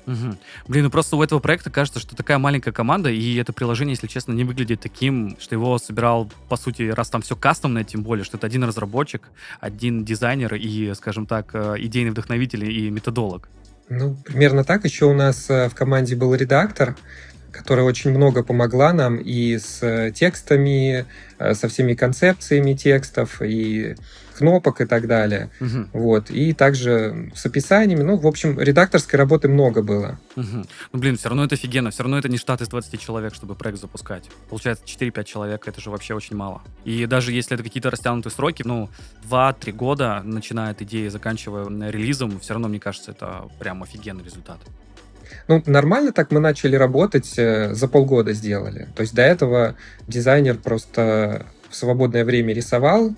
Угу. 0.04 0.36
Блин, 0.66 0.84
ну 0.84 0.90
просто 0.90 1.14
у 1.16 1.22
этого 1.22 1.38
проекта 1.38 1.70
кажется, 1.70 2.00
что 2.00 2.16
такая 2.16 2.38
маленькая 2.38 2.72
команда, 2.72 3.08
и 3.08 3.36
это 3.36 3.52
приложение, 3.52 3.92
если 3.92 4.08
честно, 4.08 4.32
не 4.32 4.42
выглядит 4.42 4.80
таким, 4.80 5.36
что 5.38 5.54
его 5.54 5.78
собирал, 5.78 6.28
по 6.48 6.56
сути, 6.56 6.82
раз 6.90 7.08
там 7.08 7.22
все 7.22 7.36
кастомное, 7.36 7.84
тем 7.84 8.02
более, 8.02 8.24
что 8.24 8.36
это 8.36 8.48
один 8.48 8.64
разработчик, 8.64 9.22
один 9.60 10.04
дизайнер 10.04 10.52
и, 10.56 10.92
скажем 10.94 11.26
так, 11.26 11.50
э, 11.54 11.74
идейный 11.78 12.10
вдохновитель 12.10 12.68
и 12.68 12.90
методолог. 12.90 13.48
Ну, 13.88 14.16
примерно 14.24 14.64
так. 14.64 14.84
Еще 14.84 15.04
у 15.04 15.14
нас 15.14 15.48
э, 15.50 15.68
в 15.68 15.74
команде 15.76 16.16
был 16.16 16.34
редактор, 16.34 16.96
которая 17.56 17.84
очень 17.86 18.10
много 18.10 18.42
помогла 18.42 18.92
нам 18.92 19.16
и 19.16 19.58
с 19.58 19.82
э, 19.82 20.12
текстами, 20.12 21.06
э, 21.38 21.54
со 21.54 21.68
всеми 21.68 21.94
концепциями 21.94 22.74
текстов, 22.74 23.40
и 23.42 23.96
кнопок 24.36 24.80
и 24.80 24.84
так 24.84 25.06
далее. 25.06 25.50
Угу. 25.60 25.88
Вот. 25.92 26.30
И 26.30 26.52
также 26.52 27.30
с 27.34 27.46
описаниями. 27.46 28.02
Ну, 28.02 28.16
в 28.16 28.26
общем, 28.26 28.60
редакторской 28.60 29.18
работы 29.18 29.48
много 29.48 29.82
было. 29.82 30.18
Угу. 30.36 30.64
Ну, 30.92 30.98
блин, 30.98 31.16
все 31.16 31.28
равно 31.28 31.44
это 31.44 31.54
офигенно. 31.54 31.90
Все 31.90 32.02
равно 32.02 32.18
это 32.18 32.28
не 32.28 32.36
штат 32.36 32.60
из 32.60 32.68
20 32.68 33.00
человек, 33.00 33.34
чтобы 33.34 33.54
проект 33.54 33.80
запускать. 33.80 34.24
Получается, 34.48 34.84
4-5 34.84 35.24
человек, 35.24 35.66
это 35.66 35.80
же 35.80 35.90
вообще 35.90 36.14
очень 36.14 36.36
мало. 36.36 36.62
И 36.84 37.06
даже 37.06 37.32
если 37.32 37.54
это 37.54 37.64
какие-то 37.64 37.90
растянутые 37.90 38.32
сроки, 38.32 38.62
ну, 38.64 38.90
2-3 39.28 39.72
года, 39.72 40.20
начиная 40.22 40.72
от 40.72 40.82
идеи, 40.82 41.08
заканчивая 41.08 41.66
релизом, 41.90 42.38
все 42.40 42.52
равно, 42.52 42.68
мне 42.68 42.80
кажется, 42.80 43.12
это 43.12 43.48
прям 43.58 43.82
офигенный 43.82 44.24
результат. 44.24 44.58
Ну, 45.48 45.62
нормально 45.66 46.12
так 46.12 46.32
мы 46.32 46.40
начали 46.40 46.76
работать, 46.76 47.34
э, 47.38 47.72
за 47.74 47.88
полгода 47.88 48.32
сделали. 48.32 48.88
То 48.96 49.02
есть 49.02 49.14
до 49.14 49.22
этого 49.22 49.76
дизайнер 50.08 50.56
просто 50.56 51.46
в 51.70 51.76
свободное 51.76 52.24
время 52.24 52.52
рисовал, 52.52 53.14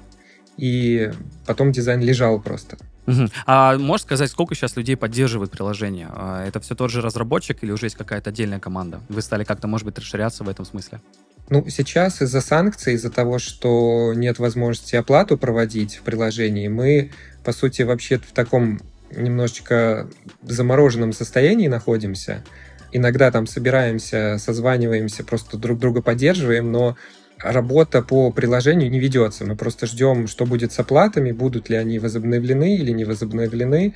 и 0.57 1.11
потом 1.47 1.73
дизайн 1.73 2.01
лежал 2.01 2.41
просто. 2.41 2.77
Угу. 3.07 3.29
А 3.47 3.79
можешь 3.79 4.05
сказать, 4.05 4.31
сколько 4.31 4.55
сейчас 4.55 4.77
людей 4.77 4.97
поддерживает 4.97 5.51
приложение? 5.51 6.09
А, 6.11 6.47
это 6.47 6.61
все 6.61 6.75
тот 6.75 6.91
же 6.91 7.01
разработчик 7.01 7.63
или 7.63 7.71
уже 7.71 7.87
есть 7.87 7.97
какая-то 7.97 8.31
отдельная 8.31 8.61
команда? 8.61 9.01
Вы 9.09 9.23
стали 9.23 9.45
как-то, 9.45 9.67
может 9.67 9.87
быть, 9.87 9.99
расширяться 9.99 10.45
в 10.45 10.49
этом 10.49 10.67
смысле? 10.67 11.01
Ну, 11.49 11.65
сейчас 11.71 12.21
из-за 12.21 12.43
санкций, 12.43 12.95
из-за 12.95 13.11
того, 13.11 13.39
что 13.39 14.13
нет 14.15 14.39
возможности 14.39 14.97
оплату 14.97 15.39
проводить 15.39 15.97
в 15.97 16.03
приложении, 16.03 16.69
мы, 16.69 17.13
по 17.45 17.53
сути, 17.53 17.83
вообще 17.83 18.19
в 18.19 18.33
таком 18.33 18.81
немножечко 19.11 20.09
замороженном 20.43 21.13
состоянии 21.13 21.69
находимся. 21.69 22.45
Иногда 22.93 23.31
там 23.31 23.47
собираемся, 23.47 24.37
созваниваемся, 24.39 25.25
просто 25.25 25.59
друг 25.59 25.79
друга 25.79 26.01
поддерживаем, 26.01 26.73
но 26.73 26.97
работа 27.39 28.03
по 28.03 28.31
приложению 28.31 28.91
не 28.91 28.99
ведется. 28.99 29.45
Мы 29.45 29.57
просто 29.57 29.87
ждем, 29.87 30.27
что 30.27 30.47
будет 30.47 30.73
с 30.73 30.79
оплатами, 30.79 31.33
будут 31.33 31.69
ли 31.69 31.77
они 31.77 31.99
возобновлены 31.99 32.77
или 32.77 32.91
не 32.91 33.05
возобновлены. 33.05 33.95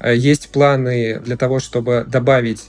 Э, 0.00 0.14
есть 0.14 0.50
планы 0.50 1.20
для 1.20 1.36
того, 1.36 1.60
чтобы 1.60 2.04
добавить 2.06 2.62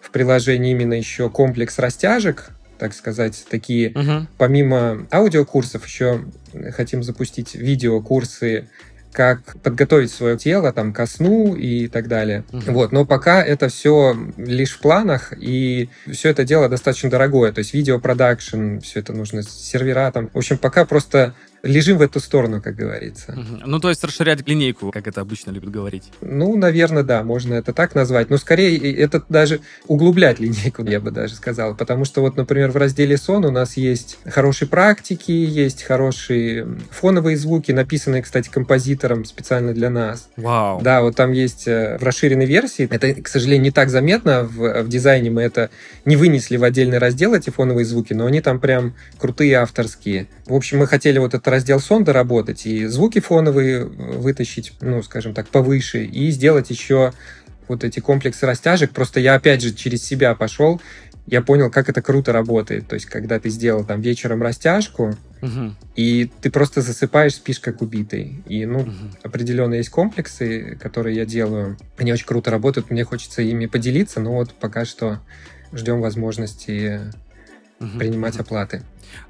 в 0.00 0.10
приложение 0.10 0.72
именно 0.72 0.94
еще 0.94 1.30
комплекс 1.30 1.78
растяжек, 1.78 2.50
так 2.78 2.94
сказать, 2.94 3.44
такие, 3.48 3.90
uh-huh. 3.90 4.26
помимо 4.38 5.06
аудиокурсов, 5.12 5.86
еще 5.86 6.24
хотим 6.72 7.04
запустить 7.04 7.54
видеокурсы 7.54 8.68
как 9.12 9.60
подготовить 9.62 10.10
свое 10.10 10.36
тело 10.36 10.72
там 10.72 10.92
ко 10.92 11.06
сну 11.06 11.54
и 11.54 11.88
так 11.88 12.08
далее. 12.08 12.44
Угу. 12.52 12.72
Вот, 12.72 12.92
но 12.92 13.04
пока 13.04 13.42
это 13.42 13.68
все 13.68 14.16
лишь 14.36 14.72
в 14.72 14.80
планах, 14.80 15.32
и 15.38 15.90
все 16.10 16.30
это 16.30 16.44
дело 16.44 16.68
достаточно 16.68 17.10
дорогое. 17.10 17.52
То 17.52 17.58
есть 17.58 17.74
видеопродакшн, 17.74 18.78
все 18.78 19.00
это 19.00 19.12
нужно 19.12 19.42
сервера 19.42 20.10
там. 20.10 20.30
В 20.32 20.38
общем, 20.38 20.58
пока 20.58 20.84
просто 20.84 21.34
лежим 21.62 21.98
в 21.98 22.02
эту 22.02 22.20
сторону, 22.20 22.60
как 22.60 22.74
говорится. 22.74 23.32
Угу. 23.32 23.66
Ну, 23.66 23.80
то 23.80 23.88
есть 23.88 24.02
расширять 24.02 24.46
линейку, 24.46 24.90
как 24.90 25.06
это 25.06 25.20
обычно 25.20 25.50
любят 25.50 25.70
говорить. 25.70 26.04
Ну, 26.20 26.56
наверное, 26.56 27.02
да, 27.02 27.22
можно 27.22 27.54
это 27.54 27.72
так 27.72 27.94
назвать. 27.94 28.30
Но 28.30 28.36
скорее 28.36 28.94
это 28.96 29.22
даже 29.28 29.60
углублять 29.86 30.40
линейку, 30.40 30.84
я 30.84 31.00
бы 31.00 31.10
даже 31.10 31.34
сказал. 31.34 31.74
Потому 31.76 32.04
что 32.04 32.20
вот, 32.20 32.36
например, 32.36 32.70
в 32.70 32.76
разделе 32.76 33.16
сон 33.16 33.44
у 33.44 33.50
нас 33.50 33.76
есть 33.76 34.18
хорошие 34.26 34.68
практики, 34.68 35.30
есть 35.30 35.82
хорошие 35.82 36.66
фоновые 36.90 37.36
звуки, 37.36 37.72
написанные, 37.72 38.22
кстати, 38.22 38.48
композитором 38.48 39.24
специально 39.24 39.72
для 39.72 39.90
нас. 39.90 40.28
Вау. 40.36 40.80
Да, 40.82 41.02
вот 41.02 41.16
там 41.16 41.32
есть 41.32 41.68
э, 41.68 41.96
в 41.98 42.02
расширенной 42.02 42.46
версии. 42.46 42.88
Это, 42.90 43.14
к 43.14 43.28
сожалению, 43.28 43.64
не 43.64 43.70
так 43.70 43.88
заметно. 43.88 44.42
В, 44.42 44.82
в 44.82 44.88
дизайне 44.88 45.30
мы 45.30 45.42
это 45.42 45.70
не 46.04 46.16
вынесли 46.16 46.56
в 46.56 46.64
отдельный 46.64 46.98
раздел, 46.98 47.34
эти 47.34 47.50
фоновые 47.50 47.84
звуки, 47.84 48.12
но 48.12 48.26
они 48.26 48.40
там 48.40 48.58
прям 48.58 48.94
крутые 49.18 49.56
авторские. 49.58 50.26
В 50.46 50.54
общем, 50.54 50.78
мы 50.78 50.86
хотели 50.86 51.18
вот 51.18 51.34
это 51.34 51.51
раздел 51.52 51.78
сон 51.78 52.02
доработать 52.02 52.66
и 52.66 52.86
звуки 52.86 53.20
фоновые 53.20 53.84
вытащить, 53.84 54.72
ну, 54.80 55.02
скажем 55.02 55.34
так, 55.34 55.48
повыше, 55.48 56.04
и 56.04 56.30
сделать 56.30 56.70
еще 56.70 57.12
вот 57.68 57.84
эти 57.84 58.00
комплексы 58.00 58.46
растяжек. 58.46 58.90
Просто 58.90 59.20
я, 59.20 59.34
опять 59.34 59.62
же, 59.62 59.72
через 59.72 60.02
себя 60.02 60.34
пошел, 60.34 60.80
я 61.26 61.40
понял, 61.40 61.70
как 61.70 61.88
это 61.88 62.02
круто 62.02 62.32
работает. 62.32 62.88
То 62.88 62.94
есть, 62.94 63.06
когда 63.06 63.38
ты 63.38 63.48
сделал 63.48 63.84
там 63.84 64.00
вечером 64.00 64.42
растяжку, 64.42 65.16
угу. 65.40 65.74
и 65.94 66.30
ты 66.40 66.50
просто 66.50 66.80
засыпаешь, 66.80 67.34
спишь 67.34 67.60
как 67.60 67.80
убитый. 67.80 68.42
И, 68.46 68.66
ну, 68.66 68.80
угу. 68.80 68.90
определенно 69.22 69.74
есть 69.74 69.90
комплексы, 69.90 70.76
которые 70.80 71.16
я 71.16 71.24
делаю. 71.24 71.76
Они 71.96 72.12
очень 72.12 72.26
круто 72.26 72.50
работают, 72.50 72.90
мне 72.90 73.04
хочется 73.04 73.42
ими 73.42 73.66
поделиться, 73.66 74.20
но 74.20 74.32
вот 74.32 74.52
пока 74.54 74.84
что 74.84 75.20
ждем 75.72 76.00
возможности 76.00 77.00
угу. 77.78 77.98
принимать 77.98 78.38
оплаты. 78.38 78.82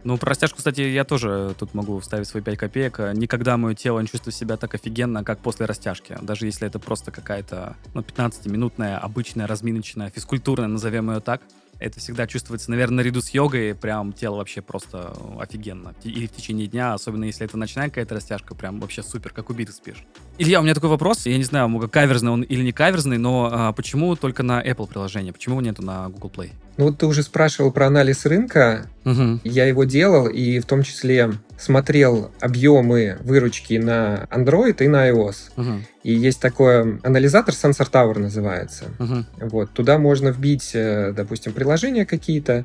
Ну, 0.04 0.18
про 0.18 0.30
растяжку, 0.30 0.58
кстати, 0.58 0.80
я 0.80 1.04
тоже 1.04 1.54
тут 1.58 1.74
могу 1.74 1.98
вставить 2.00 2.26
свои 2.26 2.42
5 2.42 2.58
копеек. 2.58 2.98
Никогда 3.14 3.56
мое 3.56 3.74
тело 3.74 4.00
не 4.00 4.06
чувствует 4.06 4.34
себя 4.34 4.56
так 4.56 4.74
офигенно, 4.74 5.24
как 5.24 5.40
после 5.40 5.66
растяжки. 5.66 6.16
Даже 6.20 6.46
если 6.46 6.66
это 6.66 6.78
просто 6.78 7.10
какая-то, 7.10 7.76
ну, 7.94 8.02
15-минутная, 8.02 8.98
обычная, 8.98 9.46
разминочная, 9.46 10.10
физкультурная, 10.10 10.68
назовем 10.68 11.10
ее 11.10 11.20
так 11.20 11.42
это 11.82 11.98
всегда 11.98 12.26
чувствуется, 12.26 12.70
наверное, 12.70 12.98
наряду 12.98 13.20
с 13.20 13.30
йогой, 13.30 13.74
прям 13.74 14.12
тело 14.12 14.36
вообще 14.36 14.62
просто 14.62 15.16
офигенно. 15.38 15.94
Или 16.04 16.26
в 16.26 16.32
течение 16.32 16.68
дня, 16.68 16.94
особенно 16.94 17.24
если 17.24 17.44
это 17.44 17.56
ночная 17.56 17.88
какая-то 17.88 18.14
растяжка, 18.14 18.54
прям 18.54 18.78
вообще 18.78 19.02
супер, 19.02 19.32
как 19.32 19.50
убитый 19.50 19.74
спишь. 19.74 20.04
Илья, 20.42 20.58
у 20.58 20.64
меня 20.64 20.74
такой 20.74 20.90
вопрос, 20.90 21.24
я 21.26 21.38
не 21.38 21.44
знаю, 21.44 21.70
каверзный 21.88 22.32
он 22.32 22.42
или 22.42 22.64
не 22.64 22.72
каверзный, 22.72 23.16
но 23.16 23.48
а, 23.52 23.72
почему 23.72 24.16
только 24.16 24.42
на 24.42 24.60
Apple 24.60 24.88
приложение, 24.88 25.32
почему 25.32 25.60
нету 25.60 25.82
на 25.82 26.08
Google 26.08 26.32
Play? 26.34 26.50
Ну 26.78 26.86
вот 26.86 26.98
ты 26.98 27.06
уже 27.06 27.22
спрашивал 27.22 27.70
про 27.70 27.86
анализ 27.86 28.26
рынка, 28.26 28.88
угу. 29.04 29.38
я 29.44 29.66
его 29.66 29.84
делал, 29.84 30.26
и 30.26 30.58
в 30.58 30.66
том 30.66 30.82
числе 30.82 31.34
смотрел 31.56 32.32
объемы 32.40 33.18
выручки 33.22 33.74
на 33.74 34.26
Android 34.32 34.82
и 34.82 34.88
на 34.88 35.10
iOS. 35.10 35.36
Угу. 35.56 35.72
И 36.02 36.12
есть 36.12 36.40
такой 36.40 36.98
анализатор, 37.04 37.54
Sensor 37.54 37.88
Tower 37.88 38.18
называется. 38.18 38.86
Угу. 38.98 39.48
Вот, 39.50 39.70
туда 39.70 39.98
можно 39.98 40.30
вбить, 40.30 40.72
э, 40.74 41.12
допустим, 41.14 41.52
приложения 41.52 42.04
какие-то, 42.04 42.64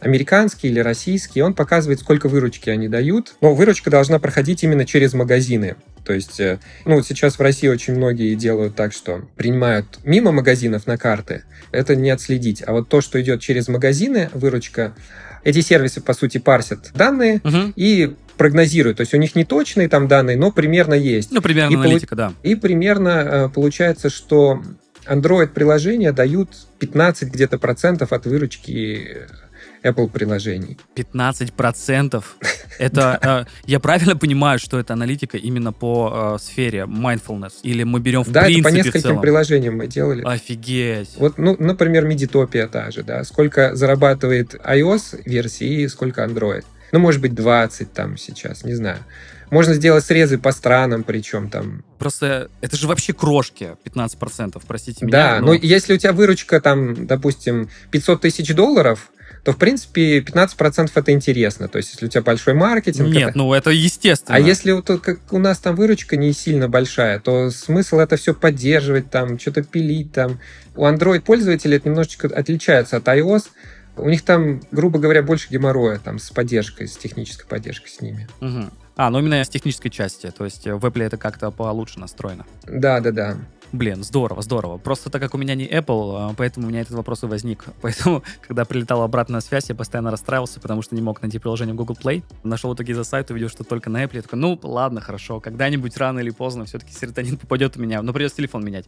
американские 0.00 0.72
или 0.72 0.80
российские, 0.80 1.44
он 1.44 1.54
показывает, 1.54 2.00
сколько 2.00 2.28
выручки 2.28 2.68
они 2.68 2.88
дают. 2.88 3.36
Но 3.40 3.54
выручка 3.54 3.90
должна 3.90 4.18
проходить 4.18 4.64
именно 4.64 4.84
через 4.84 5.14
магазины. 5.14 5.76
То 6.04 6.12
есть, 6.12 6.40
э, 6.40 6.58
ну, 6.84 6.96
вот 6.96 7.06
сейчас 7.06 7.38
в 7.38 7.40
России 7.40 7.68
очень 7.68 7.94
многие 7.94 8.34
делают 8.34 8.74
так, 8.74 8.92
что 8.92 9.22
принимают 9.36 9.98
мимо 10.04 10.32
магазинов 10.32 10.86
на 10.86 10.98
карты. 10.98 11.44
Это 11.70 11.96
не 11.96 12.10
отследить. 12.10 12.62
А 12.66 12.72
вот 12.72 12.88
то, 12.88 13.00
что 13.00 13.20
идет 13.20 13.40
через 13.40 13.68
магазины, 13.68 14.30
выручка, 14.32 14.94
эти 15.44 15.60
сервисы, 15.60 16.00
по 16.00 16.14
сути, 16.14 16.38
парсят 16.38 16.90
данные 16.94 17.40
угу. 17.44 17.72
и 17.76 18.14
прогнозируют. 18.36 18.96
То 18.96 19.02
есть 19.02 19.14
у 19.14 19.18
них 19.18 19.34
не 19.34 19.44
точные 19.44 19.88
там 19.88 20.08
данные, 20.08 20.36
но 20.36 20.50
примерно 20.50 20.94
есть. 20.94 21.30
Ну, 21.30 21.40
примерно 21.40 21.72
и 21.72 21.76
аналитика, 21.76 22.14
полу- 22.14 22.16
да. 22.16 22.32
И 22.42 22.54
примерно 22.54 23.08
э, 23.08 23.48
получается, 23.48 24.10
что 24.10 24.62
Android-приложения 25.06 26.12
дают 26.12 26.50
15 26.78 27.30
где-то 27.30 27.58
процентов 27.58 28.12
от 28.12 28.26
выручки 28.26 29.26
Apple 29.82 30.08
приложений. 30.08 30.78
15%? 30.96 32.24
Это, 32.78 33.46
э, 33.46 33.50
я 33.66 33.80
правильно 33.80 34.16
понимаю, 34.16 34.58
что 34.58 34.78
это 34.78 34.94
аналитика 34.94 35.36
именно 35.36 35.72
по 35.72 36.36
э, 36.36 36.42
сфере 36.42 36.80
mindfulness? 36.80 37.52
Или 37.62 37.84
мы 37.84 38.00
берем 38.00 38.24
в 38.24 38.30
да, 38.30 38.48
это 38.48 38.62
по 38.62 38.68
нескольким 38.68 39.20
приложениям 39.20 39.76
мы 39.76 39.86
делали. 39.86 40.22
Офигеть. 40.24 41.10
Вот, 41.16 41.38
ну, 41.38 41.54
например, 41.58 42.06
Медитопия 42.06 42.66
та 42.66 42.90
же, 42.90 43.02
да, 43.02 43.22
сколько 43.24 43.76
зарабатывает 43.76 44.54
iOS 44.54 45.22
версии 45.24 45.82
и 45.82 45.88
сколько 45.88 46.24
Android. 46.24 46.64
Ну, 46.92 46.98
может 46.98 47.20
быть, 47.20 47.34
20 47.34 47.92
там 47.92 48.16
сейчас, 48.16 48.64
не 48.64 48.74
знаю. 48.74 48.98
Можно 49.52 49.74
сделать 49.74 50.02
срезы 50.02 50.38
по 50.38 50.50
странам, 50.50 51.02
причем 51.02 51.50
там. 51.50 51.84
Просто 51.98 52.48
это 52.62 52.74
же 52.74 52.88
вообще 52.88 53.12
крошки, 53.12 53.76
15%, 53.84 54.62
простите 54.66 55.04
меня. 55.04 55.12
Да, 55.12 55.40
но 55.40 55.52
если 55.52 55.92
у 55.92 55.98
тебя 55.98 56.14
выручка 56.14 56.58
там, 56.58 57.06
допустим, 57.06 57.68
500 57.90 58.22
тысяч 58.22 58.54
долларов, 58.54 59.11
то, 59.44 59.52
в 59.52 59.56
принципе, 59.56 60.20
15% 60.20 60.90
это 60.94 61.12
интересно. 61.12 61.66
То 61.66 61.78
есть, 61.78 61.92
если 61.92 62.06
у 62.06 62.08
тебя 62.08 62.22
большой 62.22 62.54
маркетинг... 62.54 63.08
Нет, 63.08 63.30
это... 63.30 63.38
ну 63.38 63.52
это 63.52 63.70
естественно. 63.70 64.36
А 64.36 64.40
если 64.40 64.70
вот 64.70 64.86
как 65.00 65.32
у 65.32 65.38
нас 65.38 65.58
там 65.58 65.74
выручка 65.74 66.16
не 66.16 66.32
сильно 66.32 66.68
большая, 66.68 67.18
то 67.18 67.50
смысл 67.50 67.98
это 67.98 68.16
все 68.16 68.34
поддерживать, 68.34 69.10
там, 69.10 69.38
что-то 69.38 69.62
пилить, 69.64 70.12
там. 70.12 70.38
У 70.76 70.86
Android-пользователей 70.86 71.76
это 71.76 71.88
немножечко 71.88 72.28
отличается 72.28 72.98
от 72.98 73.08
iOS. 73.08 73.46
У 73.96 74.08
них 74.08 74.22
там, 74.22 74.62
грубо 74.70 75.00
говоря, 75.00 75.22
больше 75.22 75.48
геморроя 75.50 75.98
там 75.98 76.18
с 76.18 76.30
поддержкой, 76.30 76.86
с 76.86 76.96
технической 76.96 77.46
поддержкой 77.46 77.88
с 77.88 78.00
ними. 78.00 78.28
Угу. 78.40 78.70
А, 78.96 79.10
ну 79.10 79.18
именно 79.18 79.42
с 79.42 79.48
технической 79.48 79.90
части, 79.90 80.30
то 80.30 80.44
есть 80.44 80.66
в 80.66 80.84
Apple 80.84 81.02
это 81.02 81.16
как-то 81.16 81.50
получше 81.50 81.98
настроено. 81.98 82.46
Да, 82.64 83.00
да, 83.00 83.10
да. 83.10 83.36
Блин, 83.72 84.04
здорово, 84.04 84.42
здорово. 84.42 84.76
Просто 84.76 85.08
так 85.08 85.22
как 85.22 85.34
у 85.34 85.38
меня 85.38 85.54
не 85.54 85.66
Apple, 85.66 86.30
а, 86.30 86.34
поэтому 86.36 86.66
у 86.66 86.70
меня 86.70 86.82
этот 86.82 86.92
вопрос 86.92 87.22
и 87.22 87.26
возник. 87.26 87.64
Поэтому, 87.80 88.22
когда 88.46 88.66
прилетала 88.66 89.04
обратная 89.04 89.40
связь, 89.40 89.70
я 89.70 89.74
постоянно 89.74 90.10
расстраивался, 90.10 90.60
потому 90.60 90.82
что 90.82 90.94
не 90.94 91.00
мог 91.00 91.22
найти 91.22 91.38
приложение 91.38 91.74
Google 91.74 91.96
Play. 92.00 92.22
Нашел 92.42 92.70
в 92.70 92.74
итоге 92.74 92.94
за 92.94 93.04
сайт, 93.04 93.30
увидел, 93.30 93.48
что 93.48 93.64
только 93.64 93.88
на 93.88 94.04
Apple. 94.04 94.16
Я 94.16 94.22
такой, 94.22 94.38
ну, 94.38 94.58
ладно, 94.62 95.00
хорошо, 95.00 95.40
когда-нибудь 95.40 95.96
рано 95.96 96.18
или 96.18 96.28
поздно 96.28 96.66
все-таки 96.66 96.92
серотонин 96.92 97.38
попадет 97.38 97.76
у 97.78 97.80
меня, 97.80 98.02
но 98.02 98.12
придется 98.12 98.36
телефон 98.36 98.62
менять. 98.62 98.86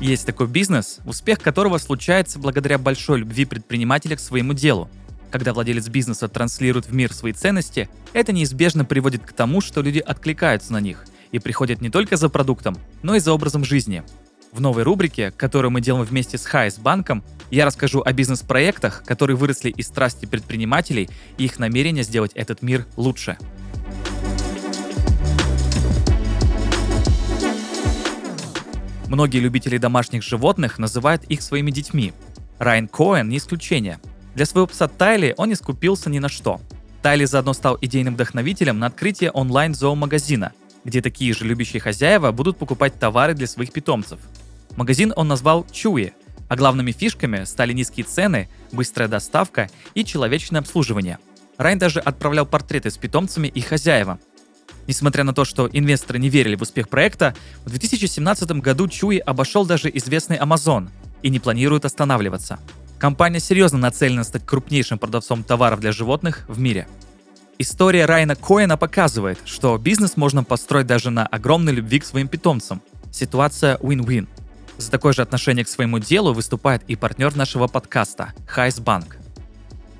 Есть 0.00 0.26
такой 0.26 0.48
бизнес, 0.48 0.98
успех 1.06 1.40
которого 1.40 1.78
случается 1.78 2.38
благодаря 2.40 2.76
большой 2.78 3.20
любви 3.20 3.44
предпринимателя 3.44 4.16
к 4.16 4.20
своему 4.20 4.52
делу. 4.52 4.90
Когда 5.36 5.52
владелец 5.52 5.86
бизнеса 5.88 6.28
транслирует 6.28 6.86
в 6.86 6.94
мир 6.94 7.12
свои 7.12 7.34
ценности, 7.34 7.90
это 8.14 8.32
неизбежно 8.32 8.86
приводит 8.86 9.22
к 9.26 9.34
тому, 9.34 9.60
что 9.60 9.82
люди 9.82 9.98
откликаются 9.98 10.72
на 10.72 10.80
них 10.80 11.04
и 11.30 11.38
приходят 11.38 11.82
не 11.82 11.90
только 11.90 12.16
за 12.16 12.30
продуктом, 12.30 12.78
но 13.02 13.16
и 13.16 13.20
за 13.20 13.34
образом 13.34 13.62
жизни. 13.62 14.02
В 14.50 14.62
новой 14.62 14.82
рубрике, 14.82 15.32
которую 15.32 15.72
мы 15.72 15.82
делаем 15.82 16.06
вместе 16.06 16.38
с 16.38 16.46
Хайс 16.46 16.78
банком, 16.78 17.22
я 17.50 17.66
расскажу 17.66 18.00
о 18.00 18.14
бизнес-проектах, 18.14 19.02
которые 19.04 19.36
выросли 19.36 19.68
из 19.68 19.88
страсти 19.88 20.24
предпринимателей 20.24 21.10
и 21.36 21.44
их 21.44 21.58
намерения 21.58 22.02
сделать 22.02 22.32
этот 22.32 22.62
мир 22.62 22.86
лучше. 22.96 23.36
Многие 29.06 29.40
любители 29.40 29.76
домашних 29.76 30.22
животных 30.22 30.78
называют 30.78 31.24
их 31.24 31.42
своими 31.42 31.70
детьми. 31.70 32.14
Райан 32.58 32.88
Коэн 32.88 33.28
не 33.28 33.36
исключение. 33.36 34.00
Для 34.36 34.44
своего 34.44 34.66
пса 34.66 34.86
Тайли 34.86 35.32
он 35.38 35.48
не 35.48 35.54
скупился 35.54 36.10
ни 36.10 36.18
на 36.18 36.28
что. 36.28 36.60
Тайли 37.00 37.24
заодно 37.24 37.54
стал 37.54 37.78
идейным 37.80 38.14
вдохновителем 38.14 38.78
на 38.78 38.88
открытие 38.88 39.30
онлайн-зоомагазина, 39.30 40.52
где 40.84 41.00
такие 41.00 41.32
же 41.32 41.46
любящие 41.46 41.80
хозяева 41.80 42.32
будут 42.32 42.58
покупать 42.58 42.98
товары 42.98 43.32
для 43.32 43.46
своих 43.46 43.72
питомцев. 43.72 44.20
Магазин 44.76 45.14
он 45.16 45.28
назвал 45.28 45.66
Чуи, 45.72 46.12
а 46.48 46.56
главными 46.56 46.92
фишками 46.92 47.44
стали 47.44 47.72
низкие 47.72 48.04
цены, 48.04 48.50
быстрая 48.72 49.08
доставка 49.08 49.70
и 49.94 50.04
человечное 50.04 50.60
обслуживание. 50.60 51.18
Райан 51.56 51.78
даже 51.78 52.00
отправлял 52.00 52.44
портреты 52.44 52.90
с 52.90 52.98
питомцами 52.98 53.48
и 53.48 53.62
хозяевам, 53.62 54.20
Несмотря 54.86 55.24
на 55.24 55.32
то, 55.32 55.44
что 55.44 55.68
инвесторы 55.72 56.18
не 56.18 56.28
верили 56.28 56.54
в 56.56 56.62
успех 56.62 56.88
проекта, 56.88 57.34
в 57.64 57.70
2017 57.70 58.48
году 58.60 58.86
Чуи 58.86 59.18
обошел 59.18 59.64
даже 59.64 59.90
известный 59.94 60.36
Amazon 60.36 60.90
и 61.22 61.30
не 61.30 61.40
планирует 61.40 61.86
останавливаться. 61.86 62.60
Компания 62.98 63.40
серьезно 63.40 63.78
нацелена 63.78 64.24
стать 64.24 64.46
крупнейшим 64.46 64.98
продавцом 64.98 65.44
товаров 65.44 65.80
для 65.80 65.92
животных 65.92 66.44
в 66.48 66.58
мире. 66.58 66.88
История 67.58 68.06
Райана 68.06 68.36
Коэна 68.36 68.76
показывает, 68.76 69.38
что 69.44 69.76
бизнес 69.78 70.16
можно 70.16 70.44
построить 70.44 70.86
даже 70.86 71.10
на 71.10 71.26
огромной 71.26 71.72
любви 71.72 72.00
к 72.00 72.04
своим 72.04 72.28
питомцам. 72.28 72.82
Ситуация 73.12 73.76
win-win. 73.78 74.28
За 74.78 74.90
такое 74.90 75.12
же 75.12 75.22
отношение 75.22 75.64
к 75.64 75.68
своему 75.68 75.98
делу 75.98 76.32
выступает 76.32 76.82
и 76.86 76.96
партнер 76.96 77.34
нашего 77.34 77.66
подкаста– 77.66 78.32
Хайс 78.46 78.78
Банк. 78.78 79.16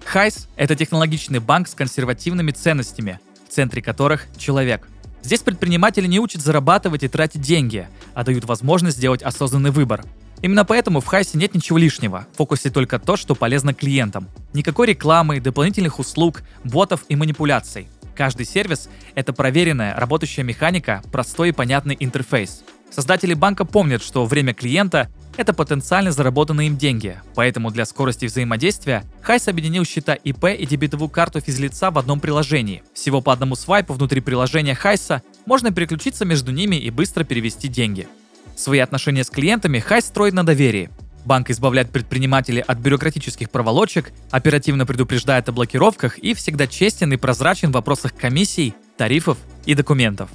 Хайс– 0.04 0.48
это 0.56 0.74
технологичный 0.74 1.38
банк 1.38 1.68
с 1.68 1.74
консервативными 1.74 2.50
ценностями, 2.50 3.20
в 3.48 3.52
центре 3.52 3.82
которых 3.82 4.26
человек. 4.36 4.86
Здесь 5.22 5.40
предприниматели 5.40 6.06
не 6.06 6.20
учат 6.20 6.42
зарабатывать 6.42 7.02
и 7.02 7.08
тратить 7.08 7.40
деньги, 7.40 7.88
а 8.14 8.22
дают 8.22 8.44
возможность 8.44 8.98
сделать 8.98 9.22
осознанный 9.22 9.70
выбор. 9.70 10.04
Именно 10.42 10.64
поэтому 10.64 11.00
в 11.00 11.06
Хайсе 11.06 11.38
нет 11.38 11.54
ничего 11.54 11.78
лишнего, 11.78 12.26
в 12.32 12.36
фокусе 12.36 12.70
только 12.70 12.98
то, 12.98 13.16
что 13.16 13.34
полезно 13.34 13.74
клиентам. 13.74 14.28
Никакой 14.52 14.88
рекламы, 14.88 15.40
дополнительных 15.40 15.98
услуг, 15.98 16.42
ботов 16.64 17.04
и 17.08 17.16
манипуляций. 17.16 17.88
Каждый 18.14 18.46
сервис— 18.46 18.88
это 19.14 19.32
проверенная, 19.32 19.94
работающая 19.94 20.42
механика, 20.42 21.02
простой 21.12 21.50
и 21.50 21.52
понятный 21.52 21.96
интерфейс. 22.00 22.62
Создатели 22.90 23.34
банка 23.34 23.64
помнят, 23.64 24.02
что 24.02 24.24
время 24.24 24.54
клиента 24.54 25.10
это 25.36 25.52
потенциально 25.52 26.12
заработанные 26.12 26.68
им 26.68 26.78
деньги, 26.78 27.20
поэтому 27.34 27.70
для 27.70 27.84
скорости 27.84 28.24
взаимодействия 28.24 29.04
Хайс 29.20 29.48
объединил 29.48 29.84
счета 29.84 30.14
ИП 30.14 30.46
и 30.46 30.64
дебетовую 30.64 31.10
карту 31.10 31.40
физлица 31.40 31.90
в 31.90 31.98
одном 31.98 32.20
приложении. 32.20 32.82
Всего 32.94 33.20
по 33.20 33.34
одному 33.34 33.54
свайпу 33.54 33.92
внутри 33.92 34.22
приложения 34.22 34.74
Хайса 34.74 35.22
можно 35.44 35.72
переключиться 35.72 36.24
между 36.24 36.52
ними 36.52 36.76
и 36.76 36.90
быстро 36.90 37.24
перевести 37.24 37.68
деньги. 37.68 38.08
Свои 38.56 38.78
отношения 38.78 39.22
с 39.22 39.30
клиентами 39.30 39.78
Хайс 39.78 40.06
строит 40.06 40.32
на 40.32 40.44
доверии. 40.44 40.90
Банк 41.26 41.50
избавляет 41.50 41.90
предпринимателей 41.90 42.62
от 42.62 42.78
бюрократических 42.78 43.50
проволочек, 43.50 44.12
оперативно 44.30 44.86
предупреждает 44.86 45.48
о 45.48 45.52
блокировках 45.52 46.18
и 46.18 46.34
всегда 46.34 46.66
честен 46.66 47.12
и 47.12 47.16
прозрачен 47.16 47.70
в 47.70 47.74
вопросах 47.74 48.14
комиссий, 48.14 48.74
тарифов 48.96 49.36
и 49.66 49.74
документов. 49.74 50.30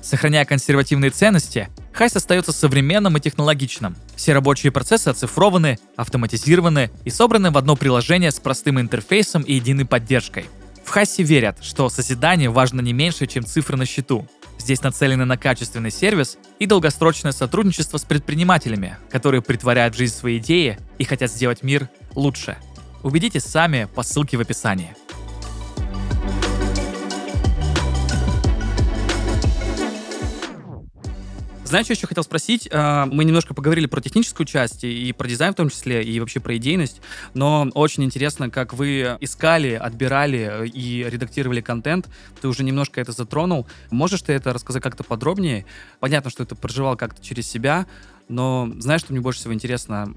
Сохраняя 0.00 0.44
консервативные 0.44 1.10
ценности, 1.10 1.68
Хайс 1.92 2.14
остается 2.16 2.52
современным 2.52 3.16
и 3.16 3.20
технологичным. 3.20 3.96
Все 4.14 4.32
рабочие 4.32 4.72
процессы 4.72 5.08
оцифрованы, 5.08 5.78
автоматизированы 5.96 6.90
и 7.04 7.10
собраны 7.10 7.50
в 7.50 7.58
одно 7.58 7.76
приложение 7.76 8.30
с 8.30 8.38
простым 8.38 8.80
интерфейсом 8.80 9.42
и 9.42 9.54
единой 9.54 9.84
поддержкой. 9.84 10.46
В 10.84 10.90
Хайсе 10.90 11.22
верят, 11.22 11.58
что 11.60 11.90
созидание 11.90 12.48
важно 12.48 12.80
не 12.80 12.94
меньше, 12.94 13.26
чем 13.26 13.44
цифры 13.44 13.76
на 13.76 13.84
счету. 13.84 14.26
Здесь 14.58 14.82
нацелены 14.82 15.24
на 15.24 15.38
качественный 15.38 15.90
сервис 15.90 16.36
и 16.58 16.66
долгосрочное 16.66 17.32
сотрудничество 17.32 17.96
с 17.96 18.04
предпринимателями, 18.04 18.96
которые 19.10 19.40
притворяют 19.40 19.94
в 19.94 19.98
жизнь 19.98 20.14
свои 20.14 20.38
идеи 20.38 20.78
и 20.98 21.04
хотят 21.04 21.30
сделать 21.30 21.62
мир 21.62 21.88
лучше. 22.14 22.56
Убедитесь 23.02 23.44
сами 23.44 23.88
по 23.94 24.02
ссылке 24.02 24.36
в 24.36 24.40
описании. 24.40 24.94
Знаешь, 31.68 31.84
что 31.84 31.92
еще 31.92 32.06
хотел 32.06 32.24
спросить? 32.24 32.66
А, 32.72 33.04
мы 33.04 33.24
немножко 33.24 33.52
поговорили 33.52 33.84
про 33.84 34.00
техническую 34.00 34.46
часть 34.46 34.84
и 34.84 35.12
про 35.12 35.28
дизайн 35.28 35.52
в 35.52 35.56
том 35.56 35.68
числе, 35.68 36.02
и 36.02 36.18
вообще 36.18 36.40
про 36.40 36.56
идейность, 36.56 37.02
но 37.34 37.68
очень 37.74 38.04
интересно, 38.04 38.48
как 38.48 38.72
вы 38.72 39.18
искали, 39.20 39.74
отбирали 39.74 40.66
и 40.66 41.04
редактировали 41.06 41.60
контент. 41.60 42.08
Ты 42.40 42.48
уже 42.48 42.64
немножко 42.64 43.02
это 43.02 43.12
затронул. 43.12 43.66
Можешь 43.90 44.22
ты 44.22 44.32
это 44.32 44.54
рассказать 44.54 44.82
как-то 44.82 45.04
подробнее? 45.04 45.66
Понятно, 46.00 46.30
что 46.30 46.42
это 46.42 46.54
проживал 46.54 46.96
как-то 46.96 47.22
через 47.22 47.46
себя, 47.46 47.86
но 48.28 48.70
знаешь, 48.78 49.00
что 49.00 49.12
мне 49.12 49.20
больше 49.20 49.40
всего 49.40 49.54
интересно? 49.54 50.14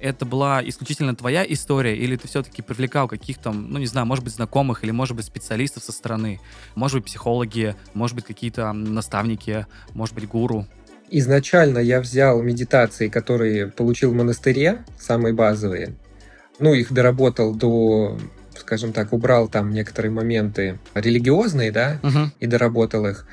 Это 0.00 0.24
была 0.24 0.66
исключительно 0.66 1.14
твоя 1.14 1.44
история, 1.46 1.96
или 1.96 2.16
ты 2.16 2.28
все-таки 2.28 2.62
привлекал 2.62 3.08
каких-то, 3.08 3.52
ну 3.52 3.78
не 3.78 3.86
знаю, 3.86 4.06
может 4.06 4.24
быть, 4.24 4.34
знакомых, 4.34 4.84
или 4.84 4.90
может 4.90 5.16
быть, 5.16 5.26
специалистов 5.26 5.84
со 5.84 5.92
стороны? 5.92 6.40
Может 6.74 6.98
быть, 6.98 7.06
психологи, 7.06 7.76
может 7.92 8.16
быть, 8.16 8.24
какие-то 8.24 8.72
наставники, 8.72 9.66
может 9.92 10.14
быть, 10.14 10.26
гуру? 10.26 10.66
Изначально 11.10 11.78
я 11.78 12.00
взял 12.00 12.42
медитации, 12.42 13.08
которые 13.08 13.68
получил 13.68 14.12
в 14.12 14.14
монастыре, 14.14 14.84
самые 14.98 15.34
базовые. 15.34 15.94
Ну, 16.58 16.72
их 16.72 16.92
доработал 16.92 17.54
до 17.54 18.18
скажем 18.58 18.92
так, 18.92 19.12
убрал 19.12 19.48
там 19.48 19.70
некоторые 19.70 20.10
моменты 20.12 20.78
религиозные, 20.94 21.70
да, 21.70 21.98
uh-huh. 22.02 22.28
и 22.40 22.46
доработал 22.46 23.06
их. 23.06 23.26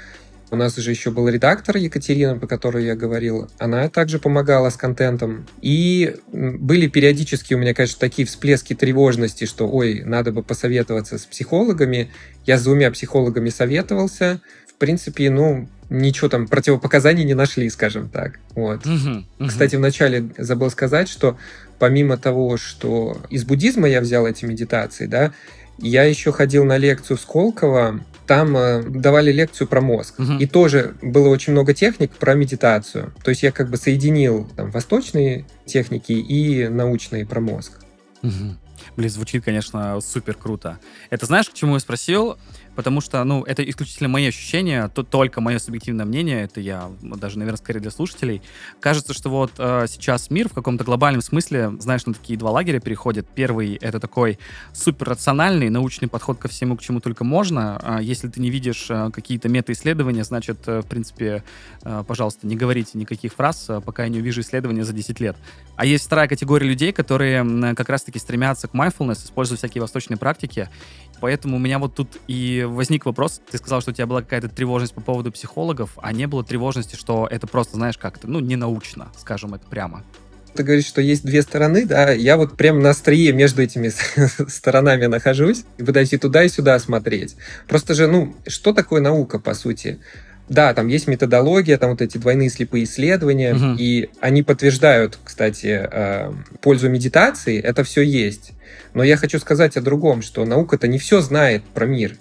У 0.52 0.58
нас 0.58 0.78
уже 0.78 0.92
еще 0.92 1.12
был 1.12 1.30
редактор 1.30 1.78
Екатерина, 1.78 2.38
по 2.38 2.46
которой 2.46 2.84
я 2.86 2.94
говорил. 2.94 3.50
Она 3.58 3.88
также 3.88 4.20
помогала 4.20 4.70
с 4.70 4.76
контентом. 4.76 5.48
И 5.62 6.18
были 6.34 6.88
периодически 6.88 7.54
у 7.54 7.58
меня, 7.58 7.74
конечно, 7.74 7.98
такие 7.98 8.28
всплески 8.28 8.76
тревожности, 8.76 9.46
что, 9.46 9.70
ой, 9.70 10.04
надо 10.04 10.34
бы 10.34 10.44
посоветоваться 10.44 11.18
с 11.18 11.26
психологами. 11.26 12.12
Я 12.46 12.58
с 12.58 12.64
двумя 12.64 12.92
психологами 12.92 13.48
советовался. 13.48 14.42
В 14.68 14.74
принципе, 14.74 15.30
ну, 15.30 15.70
ничего 15.90 16.28
там, 16.28 16.50
противопоказаний 16.50 17.24
не 17.24 17.34
нашли, 17.34 17.70
скажем 17.70 18.10
так. 18.10 18.40
Вот. 18.54 18.86
Угу, 18.86 19.26
угу. 19.40 19.48
Кстати, 19.48 19.78
вначале 19.78 20.32
забыл 20.38 20.70
сказать, 20.70 21.08
что 21.08 21.38
помимо 21.80 22.18
того, 22.18 22.58
что 22.58 23.22
из 23.30 23.46
буддизма 23.46 23.88
я 23.88 24.02
взял 24.02 24.28
эти 24.28 24.44
медитации, 24.44 25.06
да, 25.06 25.32
я 25.78 26.04
еще 26.04 26.34
ходил 26.34 26.66
на 26.66 26.78
лекцию 26.78 27.18
Сколково, 27.18 28.02
там 28.32 28.56
э, 28.56 28.82
давали 28.82 29.30
лекцию 29.30 29.68
про 29.68 29.82
мозг. 29.82 30.18
Угу. 30.18 30.36
И 30.36 30.46
тоже 30.46 30.96
было 31.02 31.28
очень 31.28 31.52
много 31.52 31.74
техник 31.74 32.12
про 32.12 32.34
медитацию. 32.34 33.14
То 33.26 33.30
есть 33.32 33.44
я 33.44 33.52
как 33.52 33.70
бы 33.70 33.76
соединил 33.76 34.50
там, 34.56 34.72
восточные 34.72 35.46
техники 35.66 36.14
и 36.14 36.70
научные 36.70 37.26
про 37.26 37.42
мозг. 37.42 37.74
Угу. 38.24 38.56
Блин, 38.96 39.10
звучит, 39.10 39.44
конечно, 39.44 40.00
супер 40.00 40.36
круто. 40.36 40.80
Это 41.10 41.26
знаешь, 41.26 41.50
к 41.50 41.54
чему 41.54 41.74
я 41.74 41.82
спросил? 41.82 42.38
Потому 42.82 43.00
что, 43.00 43.24
ну, 43.24 43.44
это 43.44 43.62
исключительно 43.70 44.10
мои 44.10 44.26
ощущения, 44.26 44.88
то 44.88 45.04
только 45.04 45.40
мое 45.40 45.60
субъективное 45.60 46.04
мнение, 46.04 46.42
это 46.42 46.60
я 46.62 46.90
даже, 47.04 47.38
наверное, 47.38 47.60
скорее 47.60 47.80
для 47.80 47.92
слушателей. 47.92 48.42
Кажется, 48.80 49.14
что 49.14 49.30
вот 49.30 49.52
э, 49.60 49.86
сейчас 49.88 50.32
мир 50.32 50.50
в 50.50 50.54
каком-то 50.54 50.84
глобальном 50.84 51.22
смысле, 51.22 51.74
знаешь, 51.78 52.08
на 52.08 52.16
такие 52.16 52.40
два 52.40 52.50
лагеря 52.50 52.80
переходит. 52.80 53.28
Первый— 53.36 53.76
это 53.82 54.00
такой 54.00 54.40
суперрациональный 54.74 55.70
научный 55.70 56.08
подход 56.08 56.40
ко 56.40 56.48
всему, 56.48 56.76
к 56.76 56.82
чему 56.82 57.02
только 57.02 57.24
можно. 57.24 57.80
А 57.84 58.02
если 58.02 58.30
ты 58.30 58.42
не 58.42 58.50
видишь 58.50 58.88
э, 58.90 59.12
какие-то 59.14 59.48
мета-исследования, 59.48 60.24
значит, 60.24 60.58
э, 60.66 60.80
в 60.80 60.88
принципе, 60.88 61.44
э, 61.84 62.04
пожалуйста, 62.08 62.48
не 62.48 62.56
говорите 62.56 62.98
никаких 62.98 63.34
фраз, 63.34 63.70
пока 63.86 64.06
я 64.06 64.10
не 64.10 64.18
увижу 64.18 64.42
исследования 64.42 64.86
за 64.86 64.94
10 64.94 65.20
лет. 65.20 65.38
А 65.76 65.86
есть 65.86 66.08
вторая 66.08 66.28
категория 66.28 66.68
людей, 66.68 66.94
которые 66.94 67.76
как 67.76 67.90
раз-таки 67.90 68.18
стремятся 68.18 68.68
к 68.68 68.74
mindfulness, 68.74 69.24
используя 69.24 69.60
всякие 69.60 69.84
восточные 69.84 70.18
практики, 70.18 70.68
Поэтому 71.22 71.58
у 71.58 71.60
меня 71.60 71.78
вот 71.78 71.94
тут 71.94 72.18
и 72.28 72.68
возник 72.72 73.06
вопрос. 73.06 73.42
Ты 73.50 73.58
сказал, 73.58 73.82
что 73.82 73.92
у 73.92 73.94
тебя 73.94 74.06
была 74.06 74.22
какая-то 74.22 74.50
тревожность 74.50 74.94
по 74.94 75.02
поводу 75.02 75.32
психологов, 75.32 75.92
а 76.02 76.12
не 76.12 76.28
было 76.28 76.44
тревожности, 76.44 76.96
что 76.96 77.28
это 77.30 77.48
просто, 77.48 77.76
знаешь, 77.76 77.98
как-то, 77.98 78.28
ну, 78.28 78.40
не 78.40 78.56
научно, 78.56 79.10
скажем 79.18 79.54
это 79.54 79.66
прямо. 79.68 80.04
Ты 80.54 80.64
говоришь, 80.64 80.86
что 80.86 81.02
есть 81.02 81.24
две 81.24 81.42
стороны, 81.42 81.86
да, 81.86 82.12
я 82.12 82.36
вот 82.36 82.58
прям 82.58 82.82
на 82.82 82.90
острие 82.90 83.32
между 83.32 83.62
этими 83.62 83.90
сторонами 84.50 85.06
нахожусь 85.06 85.64
и 85.78 85.84
пытаюсь 85.84 86.14
и 86.14 86.18
туда, 86.18 86.44
и 86.44 86.50
сюда 86.50 86.78
смотреть. 86.80 87.36
Просто 87.68 87.94
же, 87.94 88.08
ну, 88.08 88.36
что 88.48 88.74
такое 88.74 89.02
наука, 89.02 89.40
по 89.40 89.54
сути? 89.54 90.00
Да, 90.50 90.74
там 90.74 90.88
есть 90.88 91.08
методология, 91.08 91.78
там 91.78 91.92
вот 91.92 92.02
эти 92.02 92.18
двойные 92.18 92.50
слепые 92.50 92.84
исследования, 92.84 93.54
угу. 93.54 93.76
и 93.80 94.10
они 94.20 94.44
подтверждают, 94.44 95.18
кстати, 95.24 95.88
э, 95.90 96.34
пользу 96.60 96.90
медитации, 96.90 97.58
это 97.58 97.86
все 97.86 98.02
есть. 98.02 98.52
Но 98.94 99.04
я 99.04 99.16
хочу 99.16 99.40
сказать 99.40 99.78
о 99.78 99.82
другом, 99.82 100.22
что 100.22 100.44
наука-то 100.44 100.90
не 100.90 100.98
все 100.98 101.22
знает 101.22 101.64
про 101.64 101.86
мир. 101.86 102.18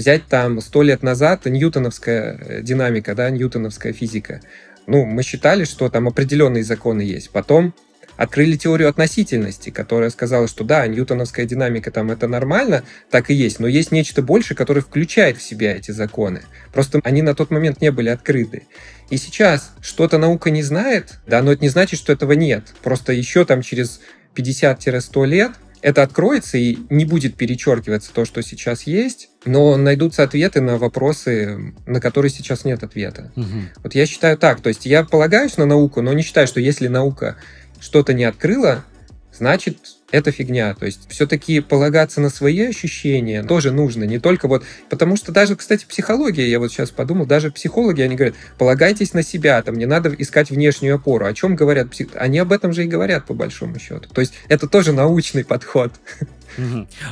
Взять 0.00 0.28
там 0.28 0.62
сто 0.62 0.80
лет 0.80 1.02
назад 1.02 1.44
ньютоновская 1.44 2.38
э, 2.40 2.62
динамика, 2.62 3.14
да, 3.14 3.28
ньютоновская 3.28 3.92
физика. 3.92 4.40
Ну, 4.86 5.04
мы 5.04 5.22
считали, 5.22 5.64
что 5.64 5.90
там 5.90 6.08
определенные 6.08 6.64
законы 6.64 7.02
есть. 7.02 7.28
Потом 7.28 7.74
открыли 8.16 8.56
теорию 8.56 8.88
относительности, 8.88 9.68
которая 9.68 10.08
сказала, 10.08 10.48
что 10.48 10.64
да, 10.64 10.86
ньютоновская 10.86 11.44
динамика 11.44 11.90
там 11.90 12.10
это 12.10 12.28
нормально, 12.28 12.82
так 13.10 13.28
и 13.28 13.34
есть, 13.34 13.60
но 13.60 13.66
есть 13.66 13.92
нечто 13.92 14.22
большее, 14.22 14.56
которое 14.56 14.80
включает 14.80 15.36
в 15.36 15.42
себя 15.42 15.76
эти 15.76 15.90
законы. 15.90 16.40
Просто 16.72 16.98
они 17.04 17.20
на 17.20 17.34
тот 17.34 17.50
момент 17.50 17.82
не 17.82 17.92
были 17.92 18.08
открыты. 18.08 18.62
И 19.10 19.18
сейчас 19.18 19.72
что-то 19.82 20.16
наука 20.16 20.48
не 20.48 20.62
знает, 20.62 21.18
да, 21.26 21.42
но 21.42 21.52
это 21.52 21.60
не 21.60 21.68
значит, 21.68 22.00
что 22.00 22.10
этого 22.10 22.32
нет. 22.32 22.72
Просто 22.82 23.12
еще 23.12 23.44
там 23.44 23.60
через 23.60 24.00
50-100 24.34 25.26
лет 25.26 25.52
это 25.82 26.02
откроется 26.02 26.58
и 26.58 26.78
не 26.90 27.04
будет 27.04 27.36
перечеркиваться 27.36 28.12
то, 28.12 28.24
что 28.24 28.42
сейчас 28.42 28.82
есть, 28.82 29.30
но 29.44 29.76
найдутся 29.76 30.22
ответы 30.22 30.60
на 30.60 30.78
вопросы, 30.78 31.74
на 31.86 32.00
которые 32.00 32.30
сейчас 32.30 32.64
нет 32.64 32.82
ответа. 32.82 33.32
Угу. 33.36 33.82
Вот 33.82 33.94
я 33.94 34.06
считаю 34.06 34.36
так, 34.36 34.60
то 34.60 34.68
есть 34.68 34.86
я 34.86 35.04
полагаюсь 35.04 35.56
на 35.56 35.66
науку, 35.66 36.02
но 36.02 36.12
не 36.12 36.22
считаю, 36.22 36.46
что 36.46 36.60
если 36.60 36.88
наука 36.88 37.36
что-то 37.80 38.12
не 38.12 38.24
открыла, 38.24 38.84
значит, 39.32 39.78
это 40.10 40.32
фигня. 40.32 40.74
То 40.74 40.86
есть 40.86 41.10
все-таки 41.10 41.60
полагаться 41.60 42.20
на 42.20 42.30
свои 42.30 42.60
ощущения 42.62 43.42
тоже 43.42 43.70
нужно, 43.70 44.04
не 44.04 44.18
только 44.18 44.48
вот... 44.48 44.64
Потому 44.88 45.16
что 45.16 45.32
даже, 45.32 45.56
кстати, 45.56 45.86
психология, 45.86 46.48
я 46.50 46.58
вот 46.58 46.72
сейчас 46.72 46.90
подумал, 46.90 47.26
даже 47.26 47.50
психологи, 47.50 48.02
они 48.02 48.16
говорят, 48.16 48.34
полагайтесь 48.58 49.14
на 49.14 49.22
себя, 49.22 49.62
там 49.62 49.76
не 49.76 49.86
надо 49.86 50.14
искать 50.18 50.50
внешнюю 50.50 50.96
опору. 50.96 51.26
О 51.26 51.34
чем 51.34 51.54
говорят 51.54 51.90
псих... 51.90 52.08
Они 52.14 52.38
об 52.38 52.52
этом 52.52 52.72
же 52.72 52.84
и 52.84 52.88
говорят, 52.88 53.26
по 53.26 53.34
большому 53.34 53.78
счету. 53.78 54.08
То 54.12 54.20
есть 54.20 54.34
это 54.48 54.68
тоже 54.68 54.92
научный 54.92 55.44
подход. 55.44 55.92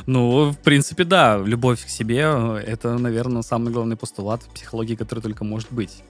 Ну, 0.05 0.51
в 0.51 0.57
принципе, 0.57 1.05
да, 1.05 1.41
любовь 1.43 1.85
к 1.85 1.89
себе— 1.89 2.27
это, 2.67 2.97
наверное, 2.97 3.41
самый 3.41 3.71
главный 3.71 3.95
постулат 3.95 4.41
психологии, 4.53 4.95
который 4.95 5.21
только 5.21 5.45
может 5.45 5.71
быть 5.71 6.03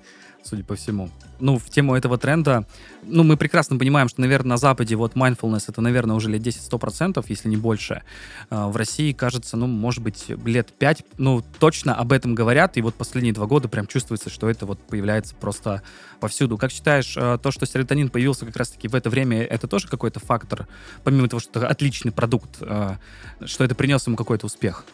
судя 0.44 0.64
по 0.64 0.76
всему. 0.76 1.10
Ну, 1.40 1.58
в 1.58 1.70
тему 1.70 1.96
этого 1.96 2.18
тренда, 2.18 2.66
ну, 3.04 3.24
мы 3.24 3.38
прекрасно 3.38 3.78
понимаем, 3.78 4.10
что, 4.10 4.22
наверное, 4.22 4.50
на 4.50 4.58
Западе 4.58 4.96
вот 4.96 5.14
mindfulness 5.14 5.66
это, 5.68 5.82
наверное, 5.82 6.16
уже 6.16 6.30
лет 6.30 6.42
10-100%, 6.42 7.24
если 7.28 7.48
не 7.48 7.58
больше. 7.58 8.04
А, 8.50 8.68
в 8.68 8.76
России, 8.76 9.14
кажется, 9.14 9.56
ну, 9.56 9.68
может 9.68 10.04
быть, 10.04 10.26
лет 10.28 10.74
5, 10.78 11.04
ну, 11.18 11.44
точно 11.60 11.96
об 11.96 12.12
этом 12.12 12.36
говорят, 12.36 12.78
и 12.78 12.82
вот 12.82 12.96
последние 12.96 13.34
два 13.34 13.46
года 13.46 13.70
прям 13.70 13.88
чувствуется, 13.88 14.30
что 14.30 14.50
это 14.50 14.66
вот 14.66 14.80
появляется 14.80 15.36
просто 15.36 15.82
повсюду. 16.20 16.58
Как 16.58 16.72
считаешь, 16.72 17.16
а, 17.18 17.38
то, 17.38 17.52
что 17.52 17.66
серотонин 17.66 18.10
появился 18.10 18.46
как 18.46 18.58
раз-таки 18.58 18.88
в 18.88 18.96
это 18.96 19.10
время, 19.10 19.44
это 19.44 19.68
тоже 19.68 19.88
какой-то 19.88 20.20
фактор, 20.20 20.68
помимо 21.04 21.30
того, 21.30 21.40
что 21.40 21.60
это 21.60 21.68
отличный 21.68 22.12
продукт, 22.12 22.58
а, 22.62 22.98
что 23.46 23.64
это 23.64 23.76
принес 23.76 24.06
ему 24.08 24.18
какой-то 24.18 24.46
успех? 24.46 24.86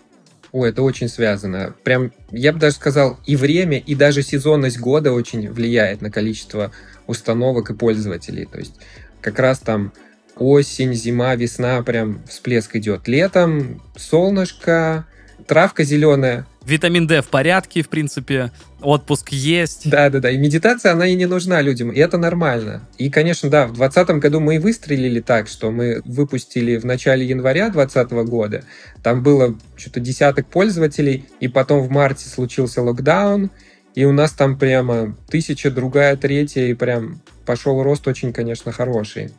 О, 0.56 0.66
это 0.66 0.84
очень 0.84 1.10
связано. 1.10 1.76
Прям, 1.84 2.14
я 2.32 2.54
бы 2.54 2.60
даже 2.60 2.78
сказал, 2.78 3.20
и 3.26 3.36
время, 3.36 3.78
и 3.78 3.94
даже 3.94 4.22
сезонность 4.22 4.80
года 4.80 5.12
очень 5.12 5.52
влияет 5.52 6.02
на 6.02 6.10
количество 6.10 6.72
установок 7.08 7.72
и 7.72 7.74
пользователей. 7.74 8.46
То 8.46 8.60
есть 8.60 8.76
как 9.20 9.38
раз 9.40 9.60
там 9.60 9.92
осень, 10.38 10.94
зима, 10.94 11.36
весна, 11.36 11.84
прям 11.84 12.24
всплеск 12.26 12.78
идет. 12.78 13.10
Летом 13.10 13.84
солнышко, 13.98 15.06
травка 15.46 15.84
зеленая. 15.84 16.48
Витамин 16.66 17.06
D 17.06 17.22
в 17.22 17.28
порядке, 17.28 17.84
в 17.84 17.90
принципе, 17.90 18.52
отпуск 18.82 19.30
есть. 19.30 19.88
Да-да-да, 19.90 20.32
и 20.32 20.38
медитация, 20.38 20.94
она 20.94 21.06
и 21.08 21.16
не 21.16 21.28
нужна 21.28 21.62
людям, 21.62 21.92
и 21.92 22.00
это 22.00 22.18
нормально. 22.18 22.82
И, 22.98 23.10
конечно, 23.10 23.50
да, 23.50 23.68
в 23.68 23.74
2020 23.74 24.18
году 24.18 24.40
мы 24.40 24.56
и 24.56 24.60
выстрелили 24.60 25.20
так, 25.20 25.48
что 25.48 25.70
мы 25.70 26.02
выпустили 26.06 26.78
в 26.78 26.86
начале 26.86 27.26
января 27.26 27.70
2020 27.70 28.30
года, 28.30 28.64
там 29.04 29.22
было 29.22 29.56
что-то 29.76 30.00
десяток 30.00 30.48
пользователей, 30.48 31.26
и 31.40 31.48
потом 31.48 31.82
в 31.82 31.92
марте 31.92 32.28
случился 32.28 32.82
локдаун, 32.82 33.52
и 33.94 34.04
у 34.06 34.12
нас 34.12 34.32
там 34.32 34.58
прямо 34.58 35.16
тысяча, 35.30 35.70
другая, 35.70 36.18
третья, 36.18 36.66
и 36.66 36.74
прям 36.74 37.22
пошел 37.46 37.82
рост 37.84 38.08
очень, 38.08 38.34
конечно, 38.34 38.72
хороший. 38.72 39.32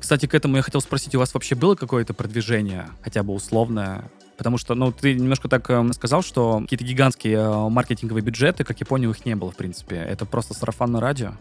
Кстати, 0.00 0.24
к 0.24 0.34
этому 0.34 0.56
я 0.56 0.62
хотел 0.62 0.80
спросить, 0.80 1.14
у 1.14 1.18
вас 1.18 1.34
вообще 1.34 1.54
было 1.54 1.74
какое-то 1.74 2.14
продвижение, 2.14 2.86
хотя 3.02 3.22
бы 3.22 3.34
условное, 3.34 4.04
Потому 4.36 4.58
что, 4.58 4.74
ну, 4.74 4.90
ты 4.92 5.14
немножко 5.14 5.48
так 5.48 5.68
э, 5.70 5.92
сказал, 5.92 6.22
что 6.22 6.60
какие-то 6.60 6.84
гигантские 6.84 7.36
э, 7.36 7.68
маркетинговые 7.68 8.24
бюджеты, 8.24 8.64
как 8.64 8.80
я 8.80 8.86
понял, 8.86 9.10
их 9.10 9.24
не 9.24 9.36
было, 9.36 9.52
в 9.52 9.56
принципе. 9.56 9.96
Это 9.96 10.26
просто 10.26 10.54
сарафанное 10.54 11.00
радио. 11.00 11.34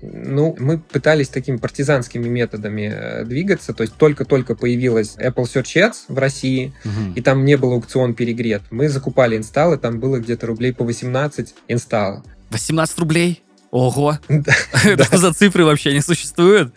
Ну, 0.00 0.54
мы 0.60 0.78
пытались 0.78 1.28
такими 1.28 1.56
партизанскими 1.56 2.28
методами 2.28 2.92
э, 2.94 3.24
двигаться, 3.24 3.74
то 3.74 3.82
есть 3.82 3.96
только-только 3.96 4.54
появилась 4.54 5.16
Apple 5.16 5.44
Search 5.44 5.74
Ads 5.74 5.96
в 6.08 6.18
России, 6.18 6.72
угу. 6.84 7.14
и 7.16 7.20
там 7.20 7.44
не 7.44 7.56
был 7.56 7.72
аукцион 7.72 8.14
перегрет. 8.14 8.62
Мы 8.70 8.88
закупали 8.88 9.36
инсталлы, 9.36 9.76
там 9.76 9.98
было 9.98 10.18
где-то 10.18 10.46
рублей 10.46 10.72
по 10.72 10.84
18 10.84 11.54
инсталл. 11.66 12.22
18 12.50 12.98
рублей? 13.00 13.42
Ого! 13.72 14.18
Это 14.84 15.18
за 15.18 15.32
цифры 15.32 15.64
вообще 15.64 15.92
не 15.92 16.00
существуют? 16.00 16.72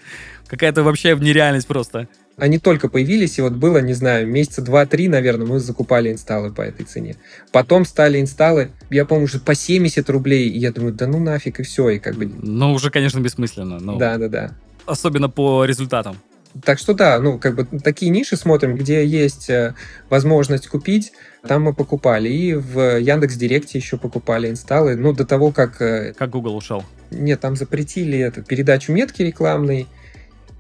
Какая-то 0.48 0.82
вообще 0.82 1.16
нереальность 1.16 1.68
просто 1.68 2.08
они 2.42 2.58
только 2.58 2.90
появились, 2.90 3.38
и 3.38 3.42
вот 3.44 3.54
было, 3.54 3.78
не 3.84 3.94
знаю, 3.94 4.28
месяца 4.28 4.64
два-три, 4.64 5.08
наверное, 5.08 5.46
мы 5.46 5.60
закупали 5.60 6.12
инсталлы 6.12 6.52
по 6.52 6.64
этой 6.64 6.88
цене. 6.88 7.16
Потом 7.52 7.86
стали 7.86 8.20
инсталлы, 8.20 8.72
я 8.90 9.06
помню, 9.06 9.26
уже 9.26 9.38
по 9.38 9.54
70 9.54 10.10
рублей, 10.10 10.50
и 10.50 10.58
я 10.58 10.72
думаю, 10.72 10.92
да 10.92 11.06
ну 11.06 11.20
нафиг, 11.20 11.60
и 11.60 11.64
все, 11.64 11.90
и 11.90 12.00
как 12.00 12.16
бы... 12.16 12.26
Ну, 12.26 12.74
уже, 12.74 12.90
конечно, 12.90 13.20
бессмысленно. 13.20 13.80
Но... 13.80 13.98
Да, 13.98 14.18
да, 14.18 14.28
да. 14.28 14.56
Особенно 14.88 15.30
по 15.30 15.66
результатам. 15.66 16.18
Так 16.66 16.80
что 16.80 16.96
да, 16.96 17.20
ну, 17.20 17.38
как 17.38 17.54
бы 17.54 17.80
такие 17.80 18.10
ниши 18.10 18.36
смотрим, 18.36 18.76
где 18.76 19.06
есть 19.06 19.48
э, 19.52 19.76
возможность 20.10 20.68
купить, 20.68 21.14
там 21.48 21.62
мы 21.62 21.76
покупали. 21.76 22.28
И 22.28 22.56
в 22.56 22.98
Яндекс 22.98 23.36
Директе 23.36 23.78
еще 23.78 23.98
покупали 23.98 24.50
инсталлы, 24.50 24.96
ну, 24.96 25.14
до 25.14 25.26
того, 25.28 25.52
как... 25.52 25.80
Э, 25.80 26.16
как 26.18 26.32
Google 26.32 26.56
ушел. 26.56 26.84
Нет, 27.12 27.40
там 27.40 27.56
запретили 27.56 28.18
эту 28.18 28.42
передачу 28.42 28.92
метки 28.92 29.22
рекламной, 29.22 29.86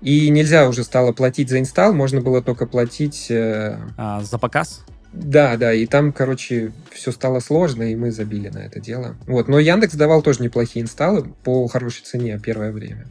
и 0.01 0.29
нельзя 0.29 0.67
уже 0.67 0.83
стало 0.83 1.11
платить 1.11 1.49
за 1.49 1.59
инсталл, 1.59 1.93
можно 1.93 2.21
было 2.21 2.41
только 2.41 2.65
платить... 2.65 3.29
Э... 3.29 3.77
А, 3.97 4.21
за 4.21 4.37
показ? 4.37 4.83
Да, 5.13 5.57
да, 5.57 5.73
и 5.73 5.85
там, 5.85 6.13
короче, 6.13 6.71
все 6.91 7.11
стало 7.11 7.39
сложно, 7.39 7.83
и 7.83 7.95
мы 7.95 8.11
забили 8.11 8.49
на 8.49 8.59
это 8.59 8.79
дело. 8.79 9.15
Вот, 9.27 9.47
но 9.47 9.59
Яндекс 9.59 9.95
давал 9.95 10.21
тоже 10.21 10.41
неплохие 10.41 10.83
инсталлы 10.83 11.33
по 11.43 11.67
хорошей 11.67 12.03
цене 12.03 12.39
первое 12.43 12.71
время. 12.71 13.05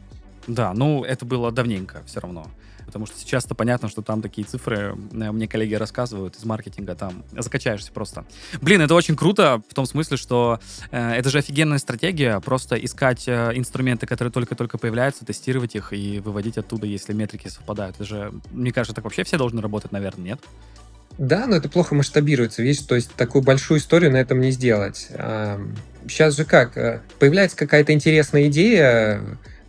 Да, 0.47 0.73
ну 0.73 1.03
это 1.03 1.25
было 1.25 1.51
давненько 1.51 2.01
все 2.05 2.19
равно. 2.19 2.47
Потому 2.91 3.05
что 3.05 3.17
сейчас-то 3.17 3.55
понятно, 3.55 3.87
что 3.87 4.01
там 4.01 4.21
такие 4.21 4.45
цифры, 4.45 4.97
э, 5.13 5.31
мне 5.31 5.47
коллеги 5.47 5.75
рассказывают 5.75 6.35
из 6.35 6.43
маркетинга, 6.43 6.93
там 6.95 7.23
закачаешься 7.37 7.91
просто. 7.93 8.25
Блин, 8.61 8.81
это 8.81 8.93
очень 8.93 9.15
круто 9.15 9.61
в 9.69 9.73
том 9.73 9.85
смысле, 9.85 10.17
что 10.17 10.59
э, 10.91 11.13
это 11.13 11.29
же 11.29 11.37
офигенная 11.37 11.77
стратегия, 11.77 12.39
просто 12.41 12.75
искать 12.75 13.27
э, 13.27 13.51
инструменты, 13.55 14.05
которые 14.07 14.31
только-только 14.33 14.77
появляются, 14.77 15.25
тестировать 15.25 15.75
их 15.75 15.93
и 15.93 16.19
выводить 16.19 16.57
оттуда, 16.57 16.85
если 16.85 17.13
метрики 17.13 17.47
совпадают. 17.47 17.95
Это 17.95 18.03
же, 18.03 18.33
мне 18.51 18.73
кажется, 18.73 18.93
так 18.93 19.05
вообще 19.05 19.23
все 19.23 19.37
должны 19.37 19.61
работать, 19.61 19.93
наверное, 19.93 20.25
нет? 20.25 20.39
Да, 21.17 21.47
но 21.47 21.55
это 21.55 21.69
плохо 21.69 21.95
масштабируется, 21.95 22.61
видишь, 22.61 22.83
то 22.83 22.95
есть 22.95 23.13
такую 23.13 23.43
большую 23.43 23.79
историю 23.79 24.11
на 24.11 24.17
этом 24.17 24.41
не 24.41 24.51
сделать. 24.51 25.09
Сейчас 26.07 26.35
же 26.35 26.45
как, 26.45 26.77
э, 26.77 27.01
появляется 27.19 27.57
какая-то 27.57 27.93
интересная 27.93 28.47
идея, 28.47 29.21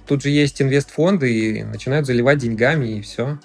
тут 0.07 0.23
же 0.23 0.31
есть 0.31 0.61
инвестфонды 0.61 1.33
и 1.33 1.63
начинают 1.65 2.07
заливать 2.07 2.39
деньгами, 2.39 2.99
и 2.99 3.01
все. 3.01 3.39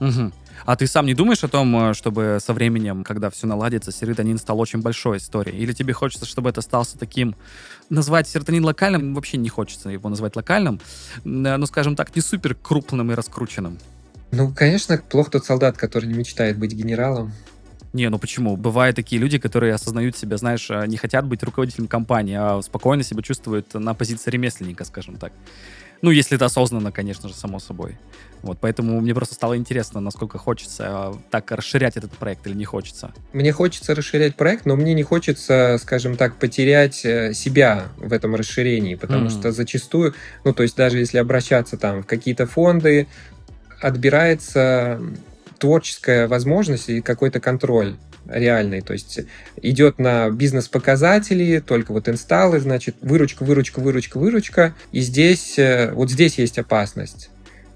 Угу. 0.00 0.32
А 0.64 0.76
ты 0.76 0.86
сам 0.86 1.06
не 1.06 1.14
думаешь 1.14 1.42
о 1.44 1.48
том, 1.48 1.90
э, 1.90 1.94
чтобы 1.94 2.38
со 2.44 2.52
временем, 2.52 3.04
когда 3.04 3.30
все 3.30 3.46
наладится, 3.46 3.92
серотонин 3.92 4.38
стал 4.38 4.60
очень 4.60 4.80
большой 4.80 5.18
историей? 5.18 5.58
Или 5.58 5.72
тебе 5.72 5.92
хочется, 5.92 6.26
чтобы 6.26 6.50
это 6.50 6.60
остался 6.60 6.98
таким... 6.98 7.36
Назвать 7.90 8.28
серотонин 8.28 8.64
локальным 8.64 9.14
вообще 9.14 9.38
не 9.38 9.48
хочется 9.48 9.88
его 9.88 10.10
назвать 10.10 10.36
локальным, 10.36 10.80
но, 11.24 11.64
скажем 11.66 11.96
так, 11.96 12.14
не 12.14 12.20
супер 12.20 12.54
крупным 12.54 13.10
и 13.10 13.14
раскрученным. 13.14 13.78
Ну, 14.30 14.52
конечно, 14.54 14.98
плохо 14.98 15.30
тот 15.30 15.46
солдат, 15.46 15.78
который 15.78 16.06
не 16.06 16.12
мечтает 16.12 16.58
быть 16.58 16.74
генералом. 16.74 17.32
Не, 17.94 18.10
ну 18.10 18.18
почему? 18.18 18.56
Бывают 18.56 18.96
такие 18.96 19.20
люди, 19.20 19.38
которые 19.38 19.72
осознают 19.72 20.16
себя, 20.16 20.36
знаешь, 20.36 20.70
а, 20.70 20.86
не 20.86 20.98
хотят 20.98 21.26
быть 21.26 21.42
руководителем 21.42 21.88
компании, 21.88 22.36
а 22.38 22.60
спокойно 22.60 23.02
себя 23.02 23.22
чувствуют 23.22 23.72
на 23.72 23.94
позиции 23.94 24.30
ремесленника, 24.30 24.84
скажем 24.84 25.16
так. 25.16 25.32
Ну, 26.02 26.10
если 26.10 26.36
это 26.36 26.46
осознанно, 26.46 26.92
конечно 26.92 27.28
же, 27.28 27.34
само 27.34 27.58
собой. 27.58 27.96
Вот, 28.42 28.58
поэтому 28.60 29.00
мне 29.00 29.14
просто 29.14 29.34
стало 29.34 29.56
интересно, 29.56 30.00
насколько 30.00 30.38
хочется 30.38 30.84
а, 30.86 31.18
так 31.30 31.50
расширять 31.50 31.96
этот 31.96 32.12
проект 32.12 32.46
или 32.46 32.54
не 32.54 32.64
хочется. 32.64 33.12
Мне 33.32 33.52
хочется 33.52 33.94
расширять 33.94 34.36
проект, 34.36 34.64
но 34.64 34.76
мне 34.76 34.94
не 34.94 35.02
хочется, 35.02 35.76
скажем 35.80 36.16
так, 36.16 36.36
потерять 36.36 37.04
э, 37.04 37.34
себя 37.34 37.88
в 37.96 38.12
этом 38.12 38.36
расширении, 38.36 38.94
потому 38.94 39.26
mm-hmm. 39.26 39.40
что 39.40 39.52
зачастую, 39.52 40.14
ну, 40.44 40.52
то 40.52 40.62
есть 40.62 40.76
даже 40.76 40.98
если 40.98 41.18
обращаться 41.18 41.76
там 41.76 42.02
в 42.02 42.06
какие-то 42.06 42.46
фонды, 42.46 43.08
отбирается 43.80 45.00
творческая 45.58 46.28
возможность 46.28 46.88
и 46.88 47.00
какой-то 47.00 47.40
контроль 47.40 47.96
реальный. 48.28 48.80
То 48.80 48.92
есть 48.92 49.20
идет 49.60 49.98
на 49.98 50.30
бизнес-показатели, 50.30 51.60
только 51.60 51.92
вот 51.92 52.08
инсталлы, 52.08 52.60
значит, 52.60 52.96
выручка, 53.00 53.42
выручка, 53.44 53.80
выручка, 53.80 54.18
выручка. 54.18 54.74
И 54.92 55.00
здесь, 55.00 55.58
э, 55.58 55.92
вот 55.92 56.10
здесь 56.10 56.38
есть 56.38 56.58
опасность. 56.58 57.30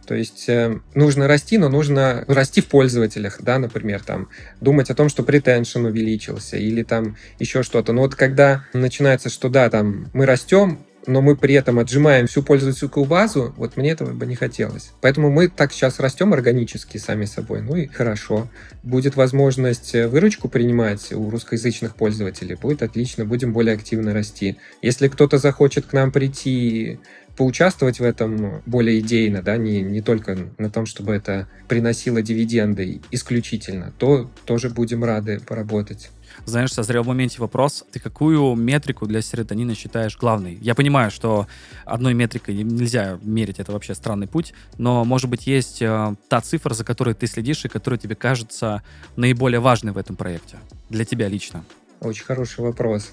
То 0.07 0.15
есть 0.15 0.49
э, 0.49 0.81
нужно 0.95 1.29
расти, 1.29 1.59
но 1.59 1.69
нужно 1.69 2.25
расти 2.27 2.61
в 2.61 2.67
пользователях, 2.67 3.39
да, 3.41 3.59
например, 3.59 4.03
там, 4.05 4.29
думать 4.61 4.91
о 4.91 4.95
том, 4.95 5.09
что 5.09 5.23
претеншн 5.23 5.87
увеличился 5.87 6.57
или 6.57 6.83
там 6.83 7.17
еще 7.39 7.63
что-то. 7.63 7.93
Но 7.93 8.03
вот 8.03 8.15
когда 8.15 8.65
начинается, 8.73 9.31
что 9.31 9.49
да, 9.49 9.71
там, 9.71 10.11
мы 10.13 10.27
растем, 10.27 10.81
но 11.07 11.21
мы 11.21 11.37
при 11.37 11.55
этом 11.55 11.79
отжимаем 11.79 12.27
всю 12.27 12.43
пользовательскую 12.43 13.07
базу, 13.07 13.53
вот 13.57 13.77
мне 13.77 13.91
этого 13.91 14.13
бы 14.13 14.27
не 14.27 14.35
хотелось. 14.35 14.93
Поэтому 15.01 15.31
мы 15.31 15.49
так 15.49 15.73
сейчас 15.73 16.01
растем 16.01 16.33
органически 16.33 16.99
сами 16.99 17.25
собой, 17.25 17.63
ну 17.63 17.77
и 17.77 17.87
хорошо. 17.87 18.49
Будет 18.83 19.17
возможность 19.17 19.95
э, 19.95 20.09
выручку 20.09 20.49
принимать 20.49 21.13
у 21.13 21.31
русскоязычных 21.31 21.97
пользователей, 21.97 22.55
будет 22.55 22.83
отлично, 22.83 23.25
будем 23.25 23.53
более 23.53 23.75
активно 23.75 24.13
расти. 24.13 24.57
Если 24.81 25.09
кто-то 25.09 25.39
захочет 25.39 25.87
к 25.87 25.93
нам 25.93 26.13
прийти 26.13 26.99
поучаствовать 27.37 27.99
в 27.99 28.05
этом 28.05 28.63
более 28.67 29.01
идейно, 29.01 29.43
да, 29.43 29.57
не, 29.57 29.81
не 29.81 30.03
только 30.03 30.37
на 30.59 30.71
том, 30.71 30.87
чтобы 30.87 31.15
это 31.15 31.49
приносило 31.69 32.21
дивиденды 32.23 33.01
исключительно, 33.11 33.93
то 33.99 34.31
тоже 34.45 34.69
будем 34.69 35.03
рады 35.05 35.41
поработать. 35.41 36.11
Знаешь, 36.45 36.73
созрел 36.73 37.05
в 37.05 37.07
моменте 37.07 37.41
вопрос, 37.41 37.85
ты 37.93 38.01
какую 38.01 38.55
метрику 38.57 39.07
для 39.07 39.23
серотонина 39.23 39.75
считаешь 39.75 40.19
главной? 40.19 40.59
Я 40.61 40.75
понимаю, 40.75 41.11
что 41.11 41.47
одной 41.85 42.15
метрикой 42.15 42.57
нельзя 42.57 43.19
мерить, 43.23 43.61
это 43.61 43.73
вообще 43.73 43.95
странный 43.95 44.27
путь, 44.27 44.53
но, 44.77 45.05
может 45.05 45.31
быть, 45.31 45.47
есть 45.47 45.81
э, 45.81 46.15
та 46.29 46.41
цифра, 46.41 46.75
за 46.75 46.85
которой 46.85 47.15
ты 47.15 47.29
следишь 47.29 47.65
и 47.65 47.69
которая 47.69 47.99
тебе 47.99 48.17
кажется 48.17 48.83
наиболее 49.15 49.61
важной 49.61 49.93
в 49.93 49.99
этом 49.99 50.17
проекте, 50.17 50.59
для 50.91 51.05
тебя 51.05 51.29
лично? 51.29 51.65
Очень 52.01 52.25
хороший 52.25 52.61
вопрос. 52.61 53.13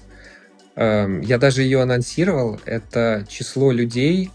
Эм, 0.80 1.20
я 1.20 1.36
даже 1.36 1.62
ее 1.62 1.82
анонсировал. 1.82 2.58
Это 2.64 3.26
число 3.28 3.70
людей, 3.70 4.30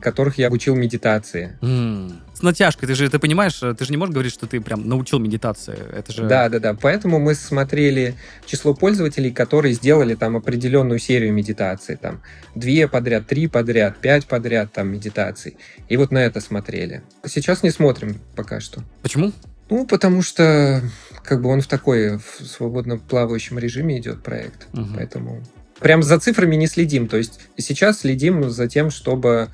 которых 0.00 0.38
я 0.38 0.46
обучил 0.46 0.76
медитации. 0.76 1.58
Mm. 1.60 2.12
С 2.34 2.42
натяжкой. 2.42 2.86
Ты 2.86 2.94
же, 2.94 3.10
ты 3.10 3.18
понимаешь, 3.18 3.58
ты 3.58 3.84
же 3.84 3.90
не 3.90 3.96
можешь 3.96 4.12
говорить, 4.12 4.32
что 4.32 4.46
ты 4.46 4.60
прям 4.60 4.88
научил 4.88 5.18
медитации. 5.18 5.76
Это 5.92 6.12
же... 6.12 6.28
Да, 6.28 6.48
да, 6.48 6.60
да. 6.60 6.74
Поэтому 6.80 7.18
мы 7.18 7.34
смотрели 7.34 8.14
число 8.46 8.74
пользователей, 8.74 9.32
которые 9.32 9.74
сделали 9.74 10.14
там 10.14 10.36
определенную 10.36 11.00
серию 11.00 11.32
медитаций. 11.32 11.96
Там 11.96 12.22
две 12.54 12.86
подряд, 12.86 13.26
три 13.26 13.48
подряд, 13.48 13.98
пять 13.98 14.26
подряд 14.26 14.72
там 14.72 14.86
медитаций. 14.92 15.56
И 15.88 15.96
вот 15.96 16.12
на 16.12 16.18
это 16.18 16.40
смотрели. 16.40 17.02
Сейчас 17.26 17.64
не 17.64 17.70
смотрим 17.70 18.20
пока 18.36 18.60
что. 18.60 18.84
Почему? 19.02 19.32
Ну, 19.68 19.84
потому 19.84 20.22
что 20.22 20.80
как 21.24 21.42
бы 21.42 21.50
он 21.50 21.60
в 21.60 21.66
такой 21.66 22.18
в 22.18 22.46
свободно 22.46 22.98
плавающем 22.98 23.58
режиме 23.58 23.98
идет 23.98 24.22
проект. 24.22 24.68
Угу. 24.72 24.86
Поэтому 24.94 25.42
прям 25.80 26.02
за 26.02 26.18
цифрами 26.18 26.56
не 26.56 26.66
следим. 26.66 27.08
То 27.08 27.16
есть 27.16 27.40
сейчас 27.56 28.00
следим 28.00 28.50
за 28.50 28.68
тем, 28.68 28.90
чтобы 28.90 29.48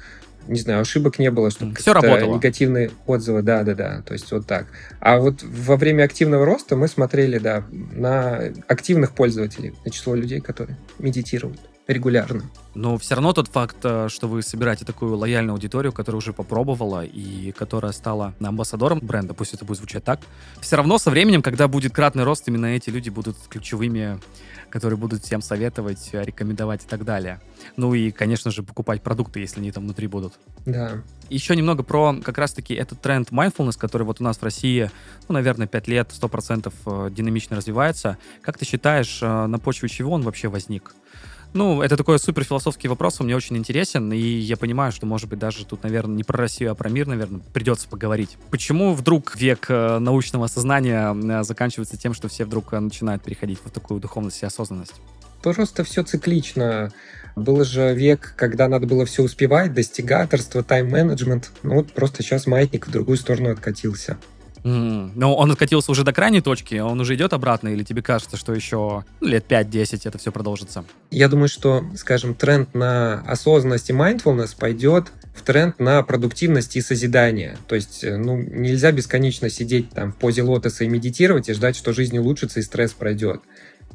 не 0.46 0.60
знаю, 0.60 0.80
ошибок 0.80 1.18
не 1.18 1.30
было, 1.30 1.50
чтобы 1.50 1.74
все 1.76 1.92
работало. 1.92 2.34
негативные 2.34 2.90
отзывы, 3.06 3.42
да, 3.42 3.62
да, 3.62 3.74
да, 3.74 4.02
то 4.02 4.12
есть 4.12 4.30
вот 4.30 4.46
так. 4.46 4.66
А 5.00 5.18
вот 5.18 5.42
во 5.42 5.76
время 5.76 6.04
активного 6.04 6.44
роста 6.44 6.76
мы 6.76 6.88
смотрели, 6.88 7.38
да, 7.38 7.64
на 7.70 8.52
активных 8.68 9.14
пользователей, 9.14 9.74
на 9.84 9.90
число 9.90 10.14
людей, 10.14 10.40
которые 10.40 10.76
медитируют 10.98 11.60
регулярно. 11.86 12.42
Но 12.74 12.96
все 12.98 13.14
равно 13.14 13.32
тот 13.32 13.48
факт, 13.48 13.76
э, 13.84 14.08
что 14.08 14.26
вы 14.26 14.42
собираете 14.42 14.84
такую 14.84 15.16
лояльную 15.16 15.54
аудиторию, 15.54 15.92
которая 15.92 16.18
уже 16.18 16.32
попробовала 16.32 17.04
и 17.04 17.52
которая 17.52 17.92
стала 17.92 18.34
амбассадором 18.40 19.00
бренда, 19.00 19.34
пусть 19.34 19.54
это 19.54 19.64
будет 19.64 19.78
звучать 19.78 20.02
так, 20.02 20.20
все 20.60 20.76
равно 20.76 20.98
со 20.98 21.10
временем, 21.10 21.42
когда 21.42 21.68
будет 21.68 21.92
кратный 21.92 22.24
рост, 22.24 22.48
именно 22.48 22.66
эти 22.66 22.90
люди 22.90 23.10
будут 23.10 23.36
ключевыми 23.48 24.18
которые 24.74 24.98
будут 24.98 25.22
всем 25.22 25.40
советовать, 25.40 26.10
рекомендовать 26.12 26.82
и 26.82 26.88
так 26.88 27.04
далее. 27.04 27.40
Ну 27.76 27.94
и, 27.94 28.10
конечно 28.10 28.50
же, 28.50 28.64
покупать 28.64 29.02
продукты, 29.02 29.38
если 29.38 29.60
они 29.60 29.70
там 29.70 29.84
внутри 29.84 30.08
будут. 30.08 30.32
Да. 30.66 31.00
Еще 31.30 31.54
немного 31.54 31.84
про 31.84 32.16
как 32.20 32.38
раз-таки 32.38 32.74
этот 32.74 33.00
тренд 33.00 33.30
mindfulness, 33.30 33.78
который 33.78 34.02
вот 34.02 34.20
у 34.20 34.24
нас 34.24 34.38
в 34.38 34.42
России, 34.42 34.90
ну, 35.28 35.34
наверное, 35.34 35.68
5 35.68 35.86
лет, 35.86 36.10
100% 36.10 36.72
э, 36.86 37.10
динамично 37.12 37.56
развивается. 37.56 38.18
Как 38.42 38.58
ты 38.58 38.64
считаешь, 38.64 39.20
э, 39.22 39.46
на 39.46 39.60
почве 39.60 39.88
чего 39.88 40.10
он 40.10 40.22
вообще 40.22 40.48
возник? 40.48 40.96
Ну, 41.54 41.82
это 41.82 41.96
такой 41.96 42.18
супер 42.18 42.42
философский 42.42 42.88
вопрос, 42.88 43.20
он 43.20 43.26
мне 43.26 43.36
очень 43.36 43.56
интересен, 43.56 44.12
и 44.12 44.18
я 44.18 44.56
понимаю, 44.56 44.90
что, 44.90 45.06
может 45.06 45.28
быть, 45.28 45.38
даже 45.38 45.64
тут, 45.64 45.84
наверное, 45.84 46.16
не 46.16 46.24
про 46.24 46.36
Россию, 46.36 46.72
а 46.72 46.74
про 46.74 46.90
мир, 46.90 47.06
наверное, 47.06 47.42
придется 47.52 47.88
поговорить. 47.88 48.36
Почему 48.50 48.92
вдруг 48.92 49.36
век 49.36 49.66
э, 49.68 49.98
научного 50.00 50.48
сознания 50.48 51.14
э, 51.14 51.44
заканчивается 51.44 51.96
тем, 51.96 52.12
что 52.12 52.26
все 52.26 52.44
вдруг 52.44 52.72
э, 52.72 52.80
начинают 52.80 53.22
переходить 53.22 53.60
в 53.64 53.70
такую 53.70 54.00
духовность 54.00 54.42
и 54.42 54.46
осознанность? 54.46 54.94
Просто 55.44 55.84
все 55.84 56.02
циклично. 56.02 56.90
Был 57.36 57.62
же 57.64 57.94
век, 57.94 58.34
когда 58.36 58.66
надо 58.66 58.88
было 58.88 59.06
все 59.06 59.22
успевать, 59.22 59.74
достигаторство, 59.74 60.64
тайм-менеджмент. 60.64 61.52
Ну 61.62 61.76
вот 61.76 61.92
просто 61.92 62.24
сейчас 62.24 62.48
маятник 62.48 62.88
в 62.88 62.90
другую 62.90 63.16
сторону 63.16 63.50
откатился. 63.50 64.18
Mm. 64.64 65.12
Но 65.14 65.36
он 65.36 65.52
откатился 65.52 65.92
уже 65.92 66.04
до 66.04 66.12
крайней 66.12 66.40
точки, 66.40 66.76
он 66.76 66.98
уже 66.98 67.14
идет 67.14 67.34
обратно, 67.34 67.68
или 67.68 67.84
тебе 67.84 68.02
кажется, 68.02 68.38
что 68.38 68.54
еще 68.54 69.04
ну, 69.20 69.28
лет 69.28 69.44
5-10 69.46 70.00
это 70.04 70.18
все 70.18 70.32
продолжится? 70.32 70.84
Я 71.10 71.28
думаю, 71.28 71.48
что, 71.48 71.84
скажем, 71.96 72.34
тренд 72.34 72.74
на 72.74 73.20
осознанность 73.20 73.90
и 73.90 73.92
mindfulness 73.92 74.56
пойдет 74.58 75.12
в 75.34 75.42
тренд 75.42 75.78
на 75.78 76.02
продуктивность 76.02 76.76
и 76.76 76.80
созидание. 76.80 77.58
То 77.68 77.74
есть, 77.74 78.02
э, 78.04 78.16
ну, 78.16 78.38
нельзя 78.38 78.90
бесконечно 78.90 79.50
сидеть 79.50 79.90
там 79.90 80.12
в 80.12 80.16
позе 80.16 80.42
лотоса 80.42 80.84
и 80.84 80.88
медитировать 80.88 81.48
и 81.48 81.52
ждать, 81.52 81.76
что 81.76 81.92
жизнь 81.92 82.16
улучшится 82.16 82.60
и 82.60 82.62
стресс 82.62 82.92
пройдет. 82.92 83.42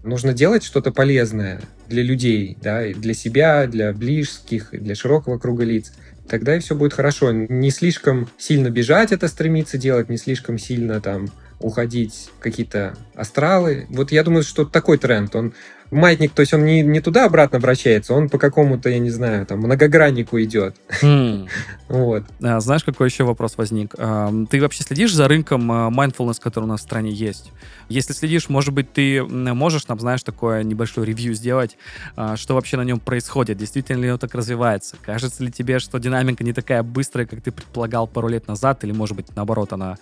Нужно 0.04 0.34
делать 0.34 0.64
что-то 0.64 0.92
полезное 0.92 1.62
для 1.88 2.04
людей, 2.04 2.58
да, 2.62 2.86
и 2.86 2.94
для 2.94 3.14
себя, 3.14 3.68
для 3.68 3.92
близких, 3.92 4.70
для 4.72 4.96
широкого 4.96 5.40
круга 5.40 5.66
лиц 5.66 5.92
тогда 6.30 6.56
и 6.56 6.60
все 6.60 6.76
будет 6.76 6.94
хорошо. 6.94 7.32
Не 7.32 7.72
слишком 7.72 8.30
сильно 8.38 8.70
бежать 8.70 9.12
это 9.12 9.28
стремиться 9.28 9.78
делать, 9.78 10.10
не 10.10 10.18
слишком 10.18 10.58
сильно 10.58 11.02
там 11.02 11.30
уходить 11.60 12.30
какие-то 12.40 12.96
астралы. 13.16 13.86
Вот 13.90 14.12
я 14.12 14.24
думаю, 14.24 14.44
что 14.44 14.66
такой 14.66 14.98
тренд, 14.98 15.36
он 15.36 15.54
маятник, 15.92 16.34
то 16.34 16.42
есть 16.42 16.54
он 16.54 16.66
не, 16.66 16.82
не 16.82 17.02
туда-обратно 17.02 17.60
вращается, 17.60 18.14
он 18.14 18.30
по 18.30 18.38
какому-то, 18.38 18.90
я 18.90 19.00
не 19.00 19.10
знаю, 19.10 19.46
там, 19.46 19.60
многограннику 19.60 20.40
идет. 20.42 20.76
Mm. 21.02 21.48
вот. 21.90 22.24
А, 22.42 22.60
знаешь, 22.60 22.84
какой 22.84 23.08
еще 23.08 23.24
вопрос 23.24 23.58
возник? 23.58 23.94
А, 23.98 24.32
ты 24.50 24.62
вообще 24.62 24.84
следишь 24.84 25.14
за 25.14 25.28
рынком 25.28 25.72
а, 25.72 25.90
mindfulness, 25.90 26.40
который 26.40 26.66
у 26.66 26.68
нас 26.68 26.82
в 26.82 26.84
стране 26.84 27.12
есть? 27.12 27.52
Если 27.88 28.14
следишь, 28.14 28.50
может 28.50 28.74
быть, 28.74 28.94
ты 28.94 29.24
можешь 29.24 29.88
нам, 29.88 30.00
знаешь, 30.00 30.22
такое 30.24 30.64
небольшое 30.64 31.08
ревью 31.08 31.34
сделать, 31.34 31.78
а, 32.16 32.38
что 32.38 32.54
вообще 32.54 32.78
на 32.78 32.84
нем 32.84 33.00
происходит, 33.00 33.58
действительно 33.58 34.02
ли 34.02 34.12
он 34.12 34.20
так 34.20 34.34
развивается? 34.36 34.96
Кажется 35.02 35.44
ли 35.44 35.52
тебе, 35.52 35.80
что 35.80 35.98
динамика 35.98 36.44
не 36.44 36.54
такая 36.54 36.84
быстрая, 36.84 37.26
как 37.26 37.42
ты 37.42 37.52
предполагал 37.52 38.08
пару 38.08 38.28
лет 38.28 38.48
назад, 38.48 38.84
или, 38.84 38.92
может 38.92 39.16
быть, 39.16 39.36
наоборот, 39.36 39.74
она 39.74 39.98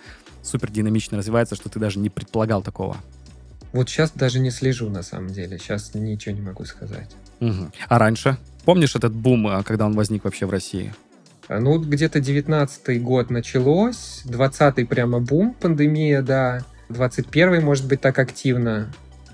супер 0.48 0.70
динамично 0.70 1.18
развивается, 1.18 1.54
что 1.54 1.68
ты 1.68 1.78
даже 1.78 1.98
не 1.98 2.10
предполагал 2.10 2.62
такого? 2.62 2.96
Вот 3.72 3.88
сейчас 3.88 4.12
даже 4.12 4.40
не 4.40 4.50
слежу, 4.50 4.88
на 4.88 5.02
самом 5.02 5.28
деле. 5.28 5.58
Сейчас 5.58 5.94
ничего 5.94 6.34
не 6.34 6.40
могу 6.40 6.64
сказать. 6.64 7.10
Угу. 7.40 7.70
А 7.88 7.98
раньше? 7.98 8.38
Помнишь 8.64 8.96
этот 8.96 9.12
бум, 9.12 9.46
а, 9.46 9.62
когда 9.62 9.86
он 9.86 9.94
возник 9.94 10.24
вообще 10.24 10.46
в 10.46 10.50
России? 10.50 10.92
А, 11.48 11.60
ну, 11.60 11.78
где-то 11.78 12.20
19 12.20 13.02
год 13.02 13.30
началось, 13.30 14.22
20-й 14.24 14.86
прямо 14.86 15.20
бум, 15.20 15.54
пандемия, 15.54 16.22
да. 16.22 16.64
21-й, 16.88 17.60
может 17.60 17.86
быть, 17.86 18.00
так 18.00 18.18
активно. 18.18 18.92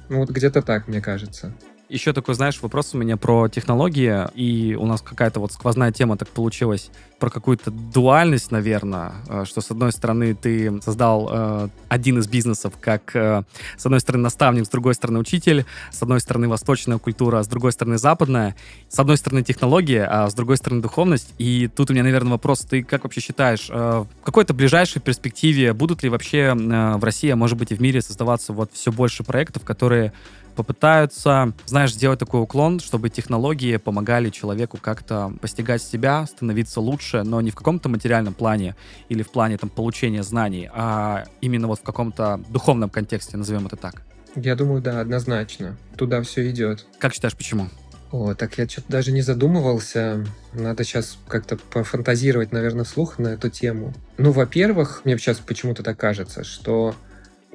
Ну, 0.08 0.18
вот 0.18 0.30
где-то 0.30 0.62
так, 0.62 0.88
мне 0.88 1.00
кажется. 1.00 1.54
Еще 1.90 2.14
такой, 2.14 2.34
знаешь, 2.34 2.60
вопрос 2.62 2.94
у 2.94 2.98
меня 2.98 3.18
про 3.18 3.48
технологии, 3.48 4.26
и 4.34 4.74
у 4.74 4.86
нас 4.86 5.02
какая-то 5.02 5.38
вот 5.38 5.52
сквозная 5.52 5.92
тема 5.92 6.16
так 6.16 6.28
получилась 6.28 6.90
про 7.20 7.28
какую-то 7.28 7.70
дуальность, 7.70 8.50
наверное, 8.50 9.12
э, 9.28 9.44
что 9.46 9.60
с 9.60 9.70
одной 9.70 9.92
стороны 9.92 10.34
ты 10.34 10.80
создал 10.80 11.28
э, 11.30 11.68
один 11.88 12.18
из 12.18 12.26
бизнесов 12.26 12.74
как 12.80 13.14
э, 13.14 13.42
с 13.76 13.84
одной 13.84 14.00
стороны 14.00 14.24
наставник, 14.24 14.64
с 14.64 14.70
другой 14.70 14.94
стороны 14.94 15.18
учитель, 15.18 15.66
с 15.90 16.02
одной 16.02 16.20
стороны 16.20 16.48
восточная 16.48 16.98
культура, 16.98 17.42
с 17.42 17.48
другой 17.48 17.72
стороны 17.72 17.98
западная, 17.98 18.56
с 18.88 18.98
одной 18.98 19.18
стороны 19.18 19.42
технология, 19.42 20.04
а 20.04 20.30
с 20.30 20.34
другой 20.34 20.56
стороны 20.56 20.80
духовность. 20.80 21.34
И 21.38 21.68
тут 21.68 21.90
у 21.90 21.92
меня, 21.92 22.02
наверное, 22.02 22.32
вопрос, 22.32 22.60
ты 22.60 22.82
как 22.82 23.04
вообще 23.04 23.20
считаешь, 23.20 23.68
э, 23.70 24.04
в 24.20 24.24
какой-то 24.24 24.54
ближайшей 24.54 25.02
перспективе 25.02 25.74
будут 25.74 26.02
ли 26.02 26.08
вообще 26.08 26.56
э, 26.56 26.96
в 26.96 27.04
России, 27.04 27.28
а 27.28 27.36
может 27.36 27.58
быть 27.58 27.72
и 27.72 27.74
в 27.74 27.80
мире 27.80 28.00
создаваться 28.00 28.54
вот 28.54 28.70
все 28.72 28.90
больше 28.90 29.22
проектов, 29.22 29.64
которые 29.64 30.14
попытаются, 30.54 31.52
знаешь, 31.66 31.92
сделать 31.92 32.18
такой 32.18 32.40
уклон, 32.40 32.80
чтобы 32.80 33.10
технологии 33.10 33.76
помогали 33.76 34.30
человеку 34.30 34.78
как-то 34.80 35.32
постигать 35.40 35.82
себя, 35.82 36.26
становиться 36.26 36.80
лучше, 36.80 37.22
но 37.22 37.40
не 37.40 37.50
в 37.50 37.54
каком-то 37.54 37.88
материальном 37.88 38.34
плане 38.34 38.76
или 39.08 39.22
в 39.22 39.30
плане 39.30 39.58
там 39.58 39.70
получения 39.70 40.22
знаний, 40.22 40.68
а 40.72 41.24
именно 41.40 41.66
вот 41.66 41.80
в 41.80 41.82
каком-то 41.82 42.40
духовном 42.48 42.90
контексте, 42.90 43.36
назовем 43.36 43.66
это 43.66 43.76
так. 43.76 44.02
Я 44.36 44.56
думаю, 44.56 44.82
да, 44.82 45.00
однозначно. 45.00 45.76
Туда 45.96 46.22
все 46.22 46.50
идет. 46.50 46.86
Как 46.98 47.14
считаешь, 47.14 47.36
почему? 47.36 47.68
О, 48.10 48.34
так 48.34 48.58
я 48.58 48.68
что-то 48.68 48.90
даже 48.90 49.12
не 49.12 49.22
задумывался. 49.22 50.24
Надо 50.52 50.84
сейчас 50.84 51.18
как-то 51.26 51.56
пофантазировать, 51.56 52.52
наверное, 52.52 52.84
вслух 52.84 53.18
на 53.18 53.28
эту 53.28 53.50
тему. 53.50 53.92
Ну, 54.18 54.30
во-первых, 54.30 55.02
мне 55.04 55.18
сейчас 55.18 55.38
почему-то 55.38 55.82
так 55.82 55.98
кажется, 55.98 56.44
что 56.44 56.94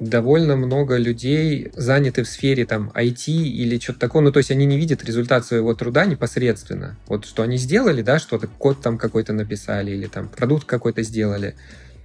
довольно 0.00 0.56
много 0.56 0.96
людей 0.96 1.70
заняты 1.76 2.24
в 2.24 2.28
сфере 2.28 2.64
там 2.64 2.90
IT 2.94 3.30
или 3.30 3.78
что-то 3.78 4.00
такое, 4.00 4.22
ну 4.22 4.32
то 4.32 4.38
есть 4.38 4.50
они 4.50 4.64
не 4.64 4.78
видят 4.78 5.04
результат 5.04 5.44
своего 5.44 5.74
труда 5.74 6.06
непосредственно. 6.06 6.96
Вот 7.06 7.26
что 7.26 7.42
они 7.42 7.58
сделали, 7.58 8.02
да, 8.02 8.18
что-то, 8.18 8.46
код 8.46 8.80
там 8.80 8.98
какой-то 8.98 9.32
написали 9.32 9.92
или 9.92 10.06
там 10.06 10.28
продукт 10.28 10.64
какой-то 10.64 11.02
сделали. 11.02 11.54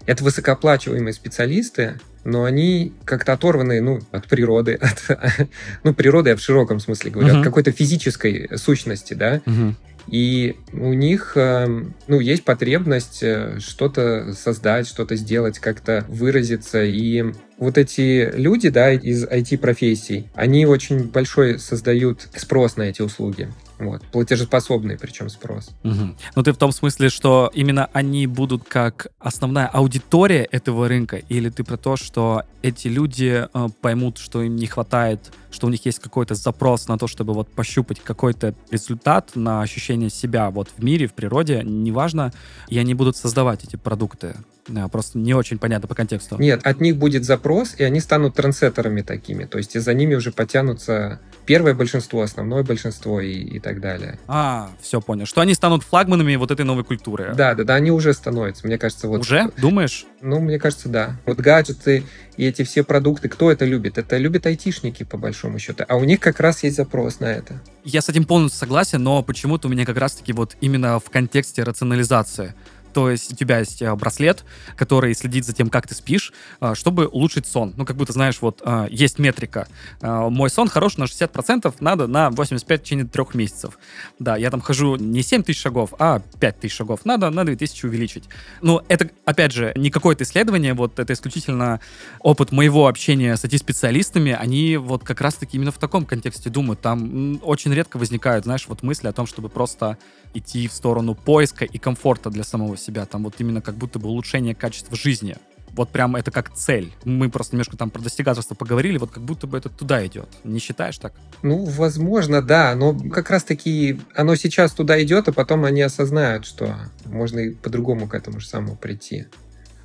Это 0.05 0.23
высокооплачиваемые 0.23 1.13
специалисты, 1.13 1.99
но 2.25 2.43
они 2.43 2.93
как-то 3.05 3.33
оторваны 3.33 3.81
ну, 3.81 4.01
от 4.11 4.27
природы, 4.27 4.75
от, 4.75 5.47
ну, 5.83 5.93
природы 5.93 6.31
я 6.31 6.35
в 6.35 6.41
широком 6.41 6.79
смысле 6.79 7.11
говорю, 7.11 7.33
uh-huh. 7.35 7.39
от 7.39 7.43
какой-то 7.43 7.71
физической 7.71 8.49
сущности, 8.57 9.13
да, 9.13 9.37
uh-huh. 9.37 9.73
И 10.07 10.55
у 10.73 10.93
них, 10.93 11.33
эм, 11.35 11.95
ну, 12.07 12.19
есть 12.19 12.43
потребность 12.43 13.23
э, 13.23 13.59
что-то 13.59 14.33
создать, 14.33 14.87
что-то 14.87 15.15
сделать, 15.15 15.59
как-то 15.59 16.05
выразиться. 16.07 16.83
И 16.83 17.23
вот 17.57 17.77
эти 17.77 18.31
люди, 18.35 18.69
да, 18.69 18.91
из 18.91 19.25
IT-профессий, 19.25 20.29
они 20.35 20.65
очень 20.65 21.05
большой 21.09 21.59
создают 21.59 22.27
спрос 22.35 22.77
на 22.77 22.83
эти 22.83 23.01
услуги. 23.01 23.49
Вот. 23.79 24.03
Платежеспособный 24.11 24.97
причем 24.97 25.29
спрос. 25.29 25.69
Угу. 25.83 26.15
Ну 26.35 26.43
ты 26.43 26.53
в 26.53 26.57
том 26.57 26.71
смысле, 26.71 27.09
что 27.09 27.51
именно 27.53 27.89
они 27.93 28.27
будут 28.27 28.63
как 28.67 29.07
основная 29.19 29.67
аудитория 29.67 30.43
этого 30.43 30.87
рынка, 30.87 31.17
или 31.17 31.49
ты 31.49 31.63
про 31.63 31.77
то, 31.77 31.97
что 31.97 32.43
эти 32.61 32.87
люди 32.87 33.45
э, 33.51 33.67
поймут, 33.81 34.17
что 34.17 34.41
им 34.41 34.55
не 34.55 34.67
хватает, 34.67 35.31
что 35.51 35.67
у 35.67 35.69
них 35.69 35.85
есть 35.85 35.99
какой-то 35.99 36.35
запрос 36.35 36.87
на 36.87 36.97
то, 36.97 37.07
чтобы 37.07 37.33
вот 37.33 37.49
пощупать 37.49 37.99
какой-то 37.99 38.55
результат, 38.71 39.31
на 39.35 39.61
ощущение 39.61 40.09
себя 40.09 40.49
вот 40.49 40.69
в 40.75 40.83
мире, 40.83 41.07
в 41.07 41.13
природе, 41.13 41.61
неважно, 41.63 42.31
и 42.67 42.77
они 42.77 42.93
будут 42.93 43.17
создавать 43.17 43.63
эти 43.63 43.75
продукты. 43.75 44.35
Да, 44.67 44.87
просто 44.87 45.19
не 45.19 45.33
очень 45.33 45.59
понятно 45.59 45.87
по 45.87 45.93
контексту. 45.93 46.37
Нет, 46.39 46.65
от 46.65 46.81
них 46.81 46.97
будет 46.97 47.23
запрос, 47.23 47.75
и 47.77 47.83
они 47.83 47.99
станут 47.99 48.35
трансеттерами 48.35 49.01
такими. 49.01 49.45
То 49.45 49.59
есть 49.59 49.75
и 49.75 49.79
за 49.79 49.93
ними 49.93 50.15
уже 50.15 50.31
потянутся 50.31 51.19
первое 51.45 51.73
большинство, 51.73 52.21
основное 52.21 52.63
большинство 52.63 53.21
и, 53.21 53.31
и 53.31 53.59
так 53.59 53.79
далее. 53.79 54.19
А, 54.27 54.71
все 54.81 55.01
понял. 55.01 55.25
Что 55.25 55.41
они 55.41 55.53
станут 55.53 55.83
флагманами 55.83 56.35
вот 56.35 56.51
этой 56.51 56.65
новой 56.65 56.83
культуры. 56.83 57.33
Да, 57.35 57.53
да, 57.53 57.63
да, 57.63 57.75
они 57.75 57.91
уже 57.91 58.13
становятся. 58.13 58.67
Мне 58.67 58.77
кажется, 58.77 59.07
вот... 59.07 59.21
Уже? 59.21 59.51
Думаешь? 59.57 60.05
Ну, 60.21 60.39
мне 60.39 60.59
кажется, 60.59 60.89
да. 60.89 61.19
Вот 61.25 61.37
гаджеты 61.37 62.03
и 62.37 62.45
эти 62.45 62.63
все 62.63 62.83
продукты, 62.83 63.29
кто 63.29 63.51
это 63.51 63.65
любит? 63.65 63.97
Это 63.97 64.17
любят 64.17 64.45
айтишники, 64.45 65.03
по 65.03 65.17
большому 65.17 65.59
счету. 65.59 65.85
А 65.87 65.95
у 65.95 66.03
них 66.03 66.19
как 66.19 66.39
раз 66.39 66.63
есть 66.63 66.75
запрос 66.75 67.19
на 67.19 67.25
это. 67.25 67.61
Я 67.83 68.01
с 68.01 68.09
этим 68.09 68.25
полностью 68.25 68.59
согласен, 68.59 69.03
но 69.03 69.23
почему-то 69.23 69.67
у 69.67 69.71
меня 69.71 69.85
как 69.85 69.97
раз-таки 69.97 70.33
вот 70.33 70.57
именно 70.61 70.99
в 70.99 71.09
контексте 71.09 71.63
рационализации. 71.63 72.53
То 72.95 73.09
есть 73.11 73.33
у 73.33 73.35
тебя 73.35 73.59
есть 73.59 73.81
э, 73.81 73.93
браслет, 73.93 74.45
который 74.77 75.13
следит 75.15 75.45
за 75.45 75.51
тем, 75.51 75.69
как 75.69 75.85
ты 75.85 75.93
спишь, 75.93 76.31
э, 76.61 76.75
чтобы 76.75 77.07
улучшить 77.07 77.45
сон. 77.45 77.73
Ну, 77.75 77.83
как 77.83 77.97
будто, 77.97 78.13
знаешь, 78.13 78.37
вот 78.39 78.61
э, 78.63 78.87
есть 78.89 79.19
метрика. 79.19 79.67
Мой 80.01 80.49
сон 80.49 80.69
хорош 80.69 80.95
на 80.95 81.03
60%, 81.03 81.75
надо 81.81 82.07
на 82.07 82.29
85 82.29 82.79
в 82.79 82.83
течение 82.85 83.05
трех 83.05 83.35
месяцев. 83.35 83.77
Да, 84.17 84.37
я 84.37 84.49
там 84.49 84.61
хожу 84.61 84.95
не 84.95 85.23
7 85.23 85.43
тысяч 85.43 85.59
шагов, 85.59 85.93
а 85.99 86.21
5 86.39 86.59
тысяч 86.61 86.75
шагов. 86.75 87.03
Надо 87.03 87.29
на 87.31 87.43
2000 87.43 87.85
увеличить. 87.85 88.29
Но 88.61 88.81
это, 88.87 89.09
опять 89.25 89.51
же, 89.51 89.73
не 89.75 89.89
какое-то 89.89 90.23
исследование, 90.23 90.73
вот 90.73 90.97
это 90.97 91.11
исключительно 91.11 91.81
опыт 92.19 92.53
моего 92.53 92.87
общения 92.87 93.35
с 93.35 93.43
IT-специалистами. 93.43 94.31
Они 94.31 94.77
вот 94.77 95.03
как 95.03 95.19
раз-таки 95.19 95.57
именно 95.57 95.73
в 95.73 95.79
таком 95.79 96.05
контексте 96.05 96.49
думают. 96.49 96.79
Там 96.79 97.41
очень 97.43 97.73
редко 97.73 97.97
возникают, 97.97 98.45
знаешь, 98.45 98.67
вот 98.69 98.83
мысли 98.83 99.09
о 99.09 99.11
том, 99.11 99.27
чтобы 99.27 99.49
просто 99.49 99.97
идти 100.33 100.67
в 100.67 100.73
сторону 100.73 101.15
поиска 101.15 101.65
и 101.65 101.77
комфорта 101.77 102.29
для 102.29 102.43
самого 102.43 102.77
себя, 102.77 102.84
там 102.91 103.23
вот 103.23 103.35
именно 103.39 103.61
как 103.61 103.75
будто 103.75 103.99
бы 103.99 104.07
улучшение 104.09 104.55
качества 104.55 104.95
жизни. 104.95 105.35
Вот 105.75 105.89
прям 105.89 106.15
это 106.15 106.31
как 106.31 106.53
цель. 106.53 106.93
Мы 107.03 107.29
просто 107.29 107.55
немножко 107.55 107.75
там 107.75 107.89
про 107.89 108.01
достигаторство 108.01 108.55
поговорили, 108.55 108.97
вот 108.97 109.11
как 109.11 109.23
будто 109.23 109.45
бы 109.45 109.57
это 109.57 109.67
туда 109.69 110.05
идет. 110.05 110.29
Не 110.45 110.59
считаешь 110.59 110.97
так? 110.97 111.13
Ну, 111.41 111.65
возможно, 111.65 112.41
да, 112.41 112.73
но 112.75 112.97
как 113.09 113.29
раз-таки 113.29 113.99
оно 114.15 114.35
сейчас 114.35 114.71
туда 114.71 115.01
идет, 115.03 115.27
а 115.27 115.33
потом 115.33 115.65
они 115.65 115.81
осознают, 115.81 116.45
что 116.45 116.75
можно 117.05 117.39
и 117.39 117.53
по-другому 117.53 118.07
к 118.07 118.13
этому 118.13 118.39
же 118.39 118.47
самому 118.47 118.77
прийти. 118.77 119.25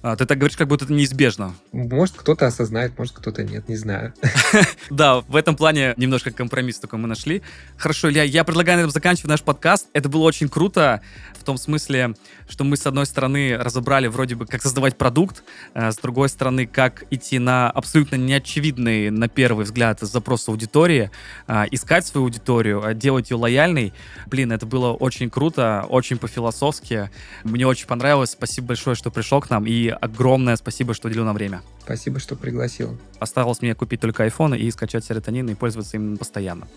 А, 0.03 0.17
ты 0.17 0.25
так 0.25 0.39
говоришь, 0.39 0.57
как 0.57 0.67
будто 0.67 0.87
это 0.87 0.95
неизбежно. 0.95 1.55
Может, 1.73 2.17
кто-то 2.17 2.47
осознает, 2.47 2.99
может, 2.99 3.15
кто-то 3.15 3.45
нет, 3.45 3.69
не 3.69 3.77
знаю. 3.77 4.15
Да, 4.91 5.21
в 5.21 5.37
этом 5.37 5.57
плане 5.57 5.95
немножко 5.97 6.31
компромисс 6.31 6.79
такой 6.79 6.99
мы 6.99 7.07
нашли. 7.07 7.43
Хорошо, 7.77 8.11
Илья, 8.11 8.23
я 8.25 8.45
предлагаю 8.45 8.79
на 8.79 8.81
этом 8.83 8.93
заканчивать 8.93 9.29
наш 9.29 9.43
подкаст. 9.43 9.89
Это 9.93 10.09
было 10.09 10.23
очень 10.23 10.49
круто 10.49 11.01
в 11.39 11.45
том 11.45 11.57
смысле, 11.57 12.15
что 12.49 12.65
мы, 12.65 12.77
с 12.77 12.87
одной 12.87 13.07
стороны, 13.07 13.57
разобрали 13.57 14.09
вроде 14.09 14.35
бы, 14.35 14.47
как 14.47 14.63
создавать 14.63 14.97
продукт, 14.97 15.43
а 15.75 15.93
с 15.93 15.97
другой 15.97 16.29
стороны, 16.29 16.67
как 16.67 17.05
идти 17.11 17.39
на 17.39 17.71
абсолютно 17.71 18.17
неочевидный, 18.17 19.11
на 19.11 19.29
первый 19.29 19.65
взгляд, 19.65 20.01
запрос 20.01 20.49
аудитории, 20.49 21.11
а, 21.47 21.67
искать 21.71 22.07
свою 22.07 22.27
аудиторию, 22.27 22.85
а 22.85 22.95
делать 22.95 23.31
ее 23.31 23.37
лояльной. 23.37 23.93
Блин, 24.27 24.53
это 24.53 24.67
было 24.67 24.93
очень 24.93 25.31
круто, 25.31 25.87
очень 25.89 26.19
по-философски. 26.19 27.11
Мне 27.45 27.67
очень 27.67 27.87
понравилось. 27.87 28.31
Спасибо 28.31 28.69
большое, 28.69 28.97
что 28.97 29.11
пришел 29.11 29.41
к 29.41 29.51
нам. 29.51 29.67
И 29.67 29.90
огромное 29.93 30.57
спасибо, 30.57 30.95
что 30.95 31.09
уделил 31.09 31.25
нам 31.25 31.35
время. 31.35 31.63
Спасибо, 31.83 32.21
что 32.21 32.37
пригласил. 32.37 32.99
Осталось 33.19 33.63
мне 33.63 33.75
купить 33.75 34.01
только 34.01 34.27
iPhone 34.27 34.57
и 34.57 34.71
скачать 34.71 35.05
серотонин 35.05 35.49
и 35.49 35.55
пользоваться 35.55 35.97
им 35.97 36.17
постоянно. 36.17 36.69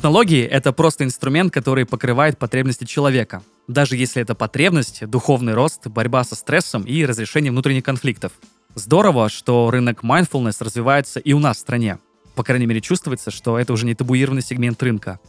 Технологии— 0.00 0.44
это 0.50 0.72
просто 0.72 1.04
инструмент, 1.04 1.52
который 1.52 1.84
покрывает 1.84 2.38
потребности 2.38 2.84
человека. 2.84 3.42
Даже 3.68 3.96
если 3.96 4.22
это 4.22 4.34
потребность, 4.34 5.04
духовный 5.06 5.52
рост, 5.52 5.88
борьба 5.88 6.24
со 6.24 6.36
стрессом 6.36 6.84
и 6.84 7.04
разрешение 7.04 7.52
внутренних 7.52 7.82
конфликтов. 7.82 8.32
Здорово, 8.74 9.28
что 9.28 9.70
рынок 9.70 10.04
mindfulness 10.04 10.64
развивается 10.64 11.20
и 11.20 11.32
у 11.32 11.38
нас 11.38 11.58
в 11.58 11.60
стране. 11.60 11.98
По 12.34 12.44
крайней 12.44 12.66
мере, 12.66 12.80
чувствуется, 12.80 13.30
что 13.30 13.58
это 13.58 13.72
уже 13.72 13.86
не 13.86 13.94
табуированный 13.94 14.42
сегмент 14.42 14.82
рынка. 14.82 15.20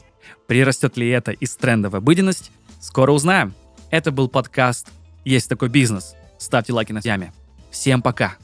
Прирастет 0.48 0.98
ли 0.98 1.10
это 1.10 1.32
из 1.32 1.56
тренда 1.56 1.90
в 1.90 1.96
обыденность? 1.96 2.52
Скоро 2.80 3.12
узнаем. 3.12 3.54
Это 3.90 4.12
был 4.12 4.30
подкаст 4.30 4.90
«Есть 5.26 5.50
такой 5.50 5.70
бизнес». 5.70 6.16
Ставьте 6.38 6.74
лайки 6.74 6.92
на 6.92 7.02
яме. 7.04 7.34
Всем 7.72 8.02
пока! 8.02 8.38